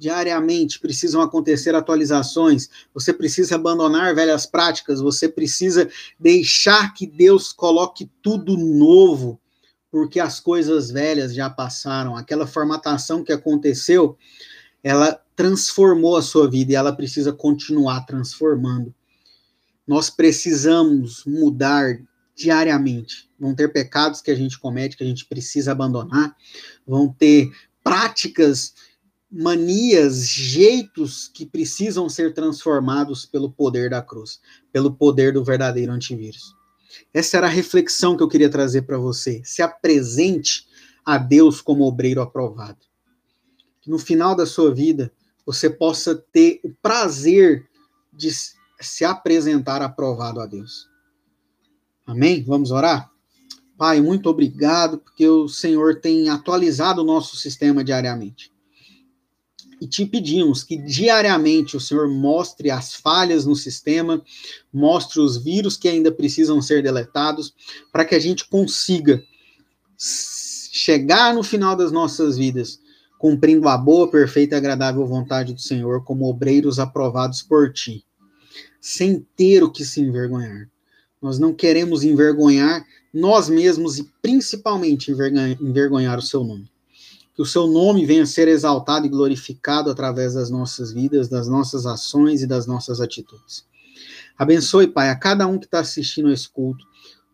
diariamente 0.02 0.80
precisam 0.80 1.22
acontecer 1.22 1.76
atualizações, 1.76 2.68
você 2.92 3.12
precisa 3.12 3.54
abandonar 3.54 4.16
velhas 4.16 4.44
práticas, 4.44 5.00
você 5.00 5.28
precisa 5.28 5.88
deixar 6.18 6.92
que 6.92 7.06
Deus 7.06 7.52
coloque 7.52 8.10
tudo 8.20 8.56
novo, 8.56 9.40
porque 9.92 10.18
as 10.18 10.40
coisas 10.40 10.90
velhas 10.90 11.32
já 11.32 11.48
passaram, 11.48 12.16
aquela 12.16 12.48
formatação 12.48 13.22
que 13.22 13.32
aconteceu, 13.32 14.18
ela 14.82 15.20
transformou 15.36 16.16
a 16.16 16.22
sua 16.22 16.50
vida 16.50 16.72
e 16.72 16.74
ela 16.74 16.92
precisa 16.92 17.32
continuar 17.32 18.04
transformando. 18.04 18.92
Nós 19.86 20.10
precisamos 20.10 21.22
mudar 21.24 22.00
diariamente. 22.34 23.30
Vão 23.38 23.54
ter 23.54 23.72
pecados 23.72 24.20
que 24.20 24.32
a 24.32 24.34
gente 24.34 24.58
comete 24.58 24.96
que 24.96 25.04
a 25.04 25.06
gente 25.06 25.26
precisa 25.26 25.70
abandonar, 25.70 26.34
vão 26.84 27.06
ter 27.08 27.52
práticas 27.84 28.74
manias, 29.32 30.28
jeitos 30.28 31.26
que 31.26 31.46
precisam 31.46 32.06
ser 32.06 32.34
transformados 32.34 33.24
pelo 33.24 33.50
poder 33.50 33.88
da 33.88 34.02
cruz, 34.02 34.40
pelo 34.70 34.92
poder 34.92 35.32
do 35.32 35.42
verdadeiro 35.42 35.90
antivírus. 35.90 36.54
Essa 37.14 37.38
era 37.38 37.46
a 37.46 37.50
reflexão 37.50 38.14
que 38.14 38.22
eu 38.22 38.28
queria 38.28 38.50
trazer 38.50 38.82
para 38.82 38.98
você. 38.98 39.40
Se 39.42 39.62
apresente 39.62 40.66
a 41.02 41.16
Deus 41.16 41.62
como 41.62 41.84
obreiro 41.84 42.20
aprovado. 42.20 42.80
Que 43.80 43.88
no 43.88 43.98
final 43.98 44.36
da 44.36 44.44
sua 44.44 44.72
vida 44.72 45.10
você 45.46 45.70
possa 45.70 46.14
ter 46.14 46.60
o 46.62 46.70
prazer 46.82 47.66
de 48.12 48.30
se 48.80 49.04
apresentar 49.04 49.80
aprovado 49.80 50.40
a 50.40 50.46
Deus. 50.46 50.88
Amém? 52.06 52.44
Vamos 52.44 52.70
orar? 52.70 53.10
Pai, 53.78 54.00
muito 54.02 54.28
obrigado 54.28 54.98
porque 54.98 55.26
o 55.26 55.48
Senhor 55.48 56.00
tem 56.00 56.28
atualizado 56.28 57.00
o 57.00 57.06
nosso 57.06 57.34
sistema 57.36 57.82
diariamente 57.82 58.51
e 59.82 59.86
te 59.88 60.06
pedimos 60.06 60.62
que 60.62 60.76
diariamente 60.76 61.76
o 61.76 61.80
Senhor 61.80 62.08
mostre 62.08 62.70
as 62.70 62.94
falhas 62.94 63.44
no 63.44 63.56
sistema, 63.56 64.22
mostre 64.72 65.18
os 65.18 65.42
vírus 65.42 65.76
que 65.76 65.88
ainda 65.88 66.12
precisam 66.12 66.62
ser 66.62 66.84
deletados, 66.84 67.52
para 67.90 68.04
que 68.04 68.14
a 68.14 68.20
gente 68.20 68.48
consiga 68.48 69.20
chegar 69.98 71.34
no 71.34 71.42
final 71.42 71.74
das 71.74 71.90
nossas 71.90 72.36
vidas 72.36 72.80
cumprindo 73.18 73.68
a 73.68 73.76
boa, 73.76 74.08
perfeita 74.08 74.54
e 74.54 74.58
agradável 74.58 75.04
vontade 75.04 75.52
do 75.52 75.60
Senhor, 75.60 76.04
como 76.04 76.28
obreiros 76.28 76.78
aprovados 76.78 77.42
por 77.42 77.72
ti, 77.72 78.04
sem 78.80 79.26
ter 79.36 79.64
o 79.64 79.70
que 79.70 79.84
se 79.84 80.00
envergonhar. 80.00 80.68
Nós 81.20 81.40
não 81.40 81.52
queremos 81.52 82.04
envergonhar 82.04 82.86
nós 83.12 83.48
mesmos 83.48 83.98
e 83.98 84.08
principalmente 84.22 85.10
envergonhar 85.10 86.18
o 86.20 86.22
seu 86.22 86.44
nome 86.44 86.71
que 87.34 87.42
o 87.42 87.46
seu 87.46 87.66
nome 87.66 88.04
venha 88.04 88.24
a 88.24 88.26
ser 88.26 88.48
exaltado 88.48 89.06
e 89.06 89.08
glorificado 89.08 89.90
através 89.90 90.34
das 90.34 90.50
nossas 90.50 90.92
vidas, 90.92 91.28
das 91.28 91.48
nossas 91.48 91.86
ações 91.86 92.42
e 92.42 92.46
das 92.46 92.66
nossas 92.66 93.00
atitudes. 93.00 93.66
Abençoe, 94.36 94.86
Pai, 94.86 95.08
a 95.08 95.16
cada 95.16 95.46
um 95.46 95.58
que 95.58 95.66
está 95.66 95.80
assistindo 95.80 96.30
esse 96.30 96.48
culto. 96.48 96.86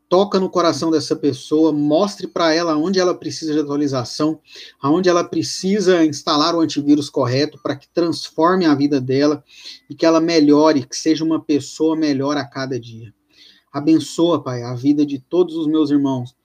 Toca 0.09 0.41
no 0.41 0.49
coração 0.49 0.91
dessa 0.91 1.15
pessoa, 1.15 1.71
mostre 1.71 2.27
para 2.27 2.55
ela 2.55 2.77
onde 2.77 2.99
ela 2.99 3.15
precisa 3.15 3.53
de 3.53 3.61
atualização, 3.61 4.41
aonde 4.81 5.09
ela 5.09 5.23
precisa 5.23 6.03
instalar 6.05 6.55
o 6.55 6.61
antivírus 6.61 7.11
correto 7.11 7.59
para 7.63 7.77
que 7.77 7.87
transforme 7.89 8.65
a 8.65 8.75
vida 8.75 9.01
dela 9.01 9.45
e 9.89 9.95
que 9.95 10.07
ela 10.07 10.21
melhore, 10.21 10.87
que 10.87 10.97
seja 10.97 11.23
uma 11.23 11.43
pessoa 11.43 11.95
melhor 11.95 12.39
a 12.39 12.45
cada 12.45 12.81
dia. 12.81 13.13
Abençoa, 13.71 14.43
Pai, 14.43 14.63
a 14.63 14.75
vida 14.75 15.05
de 15.05 15.19
todos 15.19 15.55
os 15.57 15.67
meus 15.67 15.91
irmãos 15.91 16.38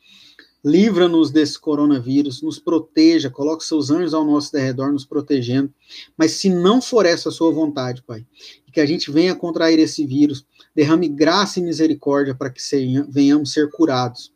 Livra-nos 0.64 1.30
desse 1.30 1.60
coronavírus, 1.60 2.42
nos 2.42 2.58
proteja, 2.58 3.30
coloque 3.30 3.66
seus 3.66 3.90
anjos 3.90 4.14
ao 4.14 4.24
nosso 4.24 4.52
derredor, 4.52 4.94
nos 4.94 5.06
protegendo. 5.06 5.74
Mas 6.18 6.32
se 6.32 6.50
não 6.50 6.82
for 6.82 7.06
essa 7.06 7.30
a 7.30 7.32
sua 7.32 7.52
vontade, 7.52 8.02
Pai, 8.02 8.26
que 8.74 8.82
a 8.82 8.86
gente 8.86 9.12
venha 9.12 9.36
contrair 9.36 9.78
esse 9.78 10.06
vírus, 10.06 10.46
derrame 10.76 11.08
graça 11.08 11.60
e 11.60 11.64
misericórdia 11.64 12.34
para 12.34 12.50
que 12.50 12.60
venhamos 13.08 13.54
ser 13.54 13.70
curados. 13.70 14.34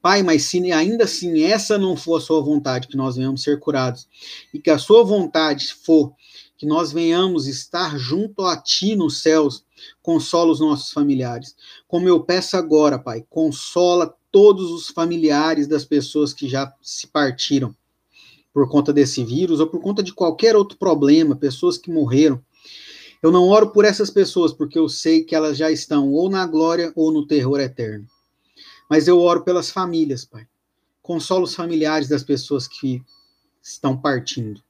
Pai, 0.00 0.22
mas 0.22 0.42
se 0.42 0.70
ainda 0.70 1.04
assim 1.04 1.42
essa 1.42 1.78
não 1.78 1.96
for 1.96 2.18
a 2.18 2.20
sua 2.20 2.40
vontade, 2.40 2.86
que 2.86 2.96
nós 2.96 3.16
venhamos 3.16 3.42
ser 3.42 3.58
curados, 3.58 4.06
e 4.52 4.60
que 4.60 4.70
a 4.70 4.78
sua 4.78 5.02
vontade 5.02 5.72
for 5.72 6.12
que 6.56 6.66
nós 6.66 6.92
venhamos 6.92 7.46
estar 7.46 7.98
junto 7.98 8.44
a 8.44 8.56
Ti 8.56 8.94
nos 8.94 9.20
céus, 9.20 9.64
consola 10.00 10.52
os 10.52 10.60
nossos 10.60 10.90
familiares. 10.90 11.54
Como 11.88 12.08
eu 12.08 12.22
peço 12.22 12.56
agora, 12.56 12.98
Pai, 12.98 13.24
consola 13.28 14.14
todos 14.36 14.70
os 14.70 14.88
familiares 14.88 15.66
das 15.66 15.82
pessoas 15.82 16.34
que 16.34 16.46
já 16.46 16.70
se 16.82 17.06
partiram 17.06 17.74
por 18.52 18.68
conta 18.68 18.92
desse 18.92 19.24
vírus 19.24 19.60
ou 19.60 19.66
por 19.66 19.80
conta 19.80 20.02
de 20.02 20.12
qualquer 20.12 20.54
outro 20.54 20.76
problema, 20.76 21.34
pessoas 21.34 21.78
que 21.78 21.90
morreram. 21.90 22.38
Eu 23.22 23.32
não 23.32 23.48
oro 23.48 23.70
por 23.70 23.86
essas 23.86 24.10
pessoas 24.10 24.52
porque 24.52 24.78
eu 24.78 24.90
sei 24.90 25.24
que 25.24 25.34
elas 25.34 25.56
já 25.56 25.70
estão 25.70 26.12
ou 26.12 26.28
na 26.28 26.44
glória 26.44 26.92
ou 26.94 27.10
no 27.10 27.26
terror 27.26 27.60
eterno. 27.60 28.06
Mas 28.90 29.08
eu 29.08 29.18
oro 29.20 29.42
pelas 29.42 29.70
famílias, 29.70 30.26
Pai. 30.26 30.46
Consola 31.00 31.44
os 31.44 31.54
familiares 31.54 32.06
das 32.06 32.22
pessoas 32.22 32.68
que 32.68 33.02
estão 33.62 33.96
partindo. 33.96 34.62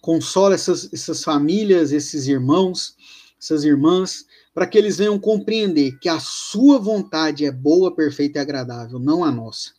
Consola 0.00 0.56
essas, 0.56 0.92
essas 0.92 1.22
famílias, 1.22 1.92
esses 1.92 2.26
irmãos, 2.26 2.96
essas 3.40 3.62
irmãs, 3.62 4.26
para 4.56 4.66
que 4.66 4.78
eles 4.78 4.96
venham 4.96 5.18
compreender 5.18 5.98
que 5.98 6.08
a 6.08 6.18
sua 6.18 6.78
vontade 6.78 7.44
é 7.44 7.52
boa, 7.52 7.94
perfeita 7.94 8.38
e 8.38 8.40
agradável, 8.40 8.98
não 8.98 9.22
a 9.22 9.30
nossa. 9.30 9.74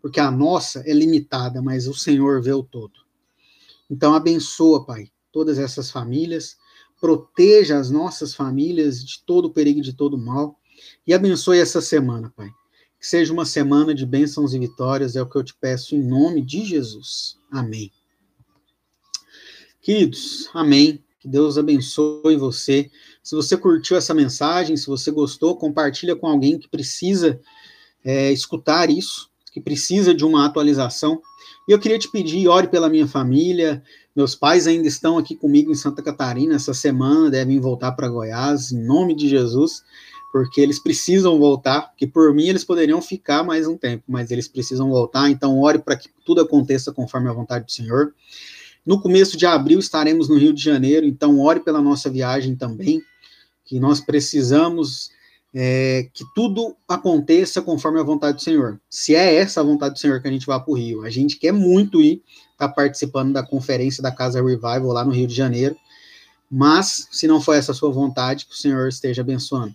Porque 0.00 0.20
a 0.20 0.30
nossa 0.30 0.84
é 0.88 0.92
limitada, 0.92 1.60
mas 1.60 1.88
o 1.88 1.94
Senhor 1.94 2.40
vê 2.40 2.52
o 2.52 2.62
todo. 2.62 2.92
Então 3.90 4.14
abençoa, 4.14 4.86
Pai, 4.86 5.08
todas 5.32 5.58
essas 5.58 5.90
famílias, 5.90 6.56
proteja 7.00 7.76
as 7.76 7.90
nossas 7.90 8.36
famílias 8.36 9.04
de 9.04 9.20
todo 9.26 9.46
o 9.46 9.52
perigo 9.52 9.80
e 9.80 9.82
de 9.82 9.92
todo 9.92 10.14
o 10.14 10.24
mal, 10.24 10.60
e 11.04 11.12
abençoe 11.12 11.58
essa 11.58 11.80
semana, 11.80 12.32
Pai. 12.36 12.50
Que 13.00 13.04
Que 13.04 13.08
seja 13.08 13.32
uma 13.32 13.44
semana 13.44 13.92
de 13.92 14.06
bênçãos 14.06 14.54
e 14.54 14.60
vitórias, 14.60 15.16
é 15.16 15.22
o 15.22 15.28
que 15.28 15.36
eu 15.36 15.42
te 15.42 15.54
peço 15.54 15.96
em 15.96 16.02
nome 16.02 16.40
de 16.40 16.64
Jesus. 16.64 17.36
Amém. 17.50 17.90
Queridos, 19.82 20.48
amém. 20.54 21.04
Que 21.18 21.28
Deus 21.28 21.58
abençoe 21.58 22.36
você. 22.36 22.90
Se 23.24 23.34
você 23.34 23.56
curtiu 23.56 23.96
essa 23.96 24.12
mensagem, 24.12 24.76
se 24.76 24.86
você 24.86 25.10
gostou, 25.10 25.56
compartilha 25.56 26.14
com 26.14 26.26
alguém 26.26 26.58
que 26.58 26.68
precisa 26.68 27.40
é, 28.04 28.30
escutar 28.30 28.90
isso, 28.90 29.30
que 29.50 29.62
precisa 29.62 30.14
de 30.14 30.26
uma 30.26 30.44
atualização. 30.44 31.22
E 31.66 31.72
eu 31.72 31.78
queria 31.78 31.98
te 31.98 32.10
pedir, 32.10 32.46
ore 32.48 32.68
pela 32.68 32.90
minha 32.90 33.08
família. 33.08 33.82
Meus 34.14 34.34
pais 34.34 34.66
ainda 34.66 34.86
estão 34.86 35.16
aqui 35.16 35.34
comigo 35.34 35.72
em 35.72 35.74
Santa 35.74 36.02
Catarina 36.02 36.56
essa 36.56 36.74
semana, 36.74 37.30
devem 37.30 37.58
voltar 37.58 37.92
para 37.92 38.10
Goiás, 38.10 38.72
em 38.72 38.84
nome 38.84 39.14
de 39.14 39.26
Jesus, 39.26 39.82
porque 40.30 40.60
eles 40.60 40.78
precisam 40.78 41.38
voltar, 41.38 41.94
que 41.96 42.06
por 42.06 42.34
mim 42.34 42.48
eles 42.48 42.62
poderiam 42.62 43.00
ficar 43.00 43.42
mais 43.42 43.66
um 43.66 43.78
tempo, 43.78 44.04
mas 44.06 44.30
eles 44.30 44.46
precisam 44.46 44.90
voltar, 44.90 45.30
então 45.30 45.58
ore 45.62 45.78
para 45.78 45.96
que 45.96 46.10
tudo 46.26 46.42
aconteça 46.42 46.92
conforme 46.92 47.30
a 47.30 47.32
vontade 47.32 47.64
do 47.64 47.72
Senhor. 47.72 48.12
No 48.84 49.00
começo 49.00 49.34
de 49.34 49.46
abril 49.46 49.78
estaremos 49.78 50.28
no 50.28 50.36
Rio 50.36 50.52
de 50.52 50.62
Janeiro, 50.62 51.06
então 51.06 51.40
ore 51.40 51.60
pela 51.60 51.80
nossa 51.80 52.10
viagem 52.10 52.54
também, 52.54 53.02
que 53.64 53.80
nós 53.80 54.00
precisamos 54.00 55.10
é, 55.54 56.08
que 56.12 56.24
tudo 56.34 56.76
aconteça 56.88 57.62
conforme 57.62 58.00
a 58.00 58.02
vontade 58.02 58.38
do 58.38 58.42
Senhor. 58.42 58.80
Se 58.90 59.14
é 59.14 59.36
essa 59.36 59.60
a 59.60 59.64
vontade 59.64 59.94
do 59.94 60.00
Senhor 60.00 60.20
que 60.20 60.26
a 60.26 60.30
gente 60.30 60.46
vá 60.46 60.58
para 60.58 60.72
o 60.72 60.76
Rio, 60.76 61.04
a 61.04 61.10
gente 61.10 61.36
quer 61.36 61.52
muito 61.52 62.00
ir, 62.00 62.22
tá 62.58 62.68
participando 62.68 63.32
da 63.32 63.42
conferência 63.42 64.02
da 64.02 64.10
Casa 64.10 64.42
Revival 64.42 64.86
lá 64.86 65.04
no 65.04 65.12
Rio 65.12 65.28
de 65.28 65.34
Janeiro, 65.34 65.76
mas 66.50 67.08
se 67.10 67.26
não 67.26 67.40
for 67.40 67.54
essa 67.54 67.72
a 67.72 67.74
sua 67.74 67.90
vontade, 67.90 68.46
que 68.46 68.52
o 68.52 68.56
Senhor 68.56 68.88
esteja 68.88 69.22
abençoando. 69.22 69.74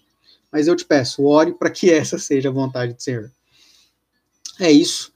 Mas 0.51 0.67
eu 0.67 0.75
te 0.75 0.85
peço, 0.85 1.23
ore 1.23 1.53
para 1.53 1.69
que 1.69 1.89
essa 1.91 2.17
seja 2.17 2.49
a 2.49 2.53
vontade 2.53 2.93
do 2.93 3.01
Senhor. 3.01 3.31
É 4.59 4.71
isso. 4.71 5.11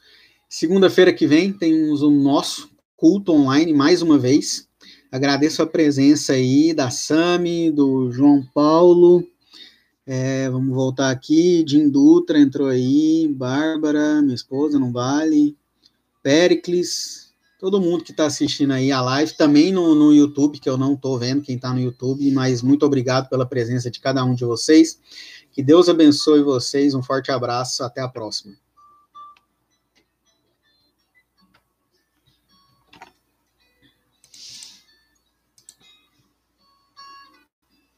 Segunda-feira 0.47 1.11
que 1.11 1.27
vem 1.27 1.51
temos 1.51 2.01
o 2.01 2.09
nosso 2.09 2.69
culto 2.95 3.33
online 3.33 3.73
mais 3.73 4.01
uma 4.01 4.17
vez. 4.17 4.67
Agradeço 5.13 5.61
a 5.61 5.67
presença 5.67 6.33
aí 6.33 6.73
da 6.73 6.89
Sami, 6.89 7.69
do 7.69 8.11
João 8.11 8.43
Paulo. 8.51 9.23
É, 10.07 10.49
vamos 10.49 10.73
voltar 10.73 11.11
aqui. 11.11 11.63
Jim 11.67 11.87
Dutra 11.87 12.39
entrou 12.39 12.67
aí. 12.67 13.27
Bárbara, 13.27 14.23
minha 14.23 14.33
esposa, 14.33 14.79
não 14.79 14.91
vale. 14.91 15.55
Pericles. 16.23 17.31
Todo 17.59 17.79
mundo 17.79 18.03
que 18.03 18.09
está 18.09 18.25
assistindo 18.25 18.73
aí 18.73 18.91
a 18.91 19.03
live, 19.03 19.37
também 19.37 19.71
no, 19.71 19.93
no 19.93 20.11
YouTube, 20.11 20.59
que 20.59 20.67
eu 20.67 20.79
não 20.79 20.95
estou 20.95 21.19
vendo 21.19 21.43
quem 21.43 21.57
está 21.57 21.71
no 21.71 21.79
YouTube, 21.79 22.31
mas 22.31 22.63
muito 22.63 22.83
obrigado 22.83 23.29
pela 23.29 23.45
presença 23.45 23.91
de 23.91 23.99
cada 23.99 24.25
um 24.25 24.33
de 24.33 24.45
vocês. 24.45 24.99
Que 25.51 25.61
Deus 25.61 25.89
abençoe 25.89 26.41
vocês. 26.41 26.95
Um 26.95 27.03
forte 27.03 27.31
abraço. 27.31 27.83
Até 27.83 28.01
a 28.01 28.07
próxima. 28.07 28.62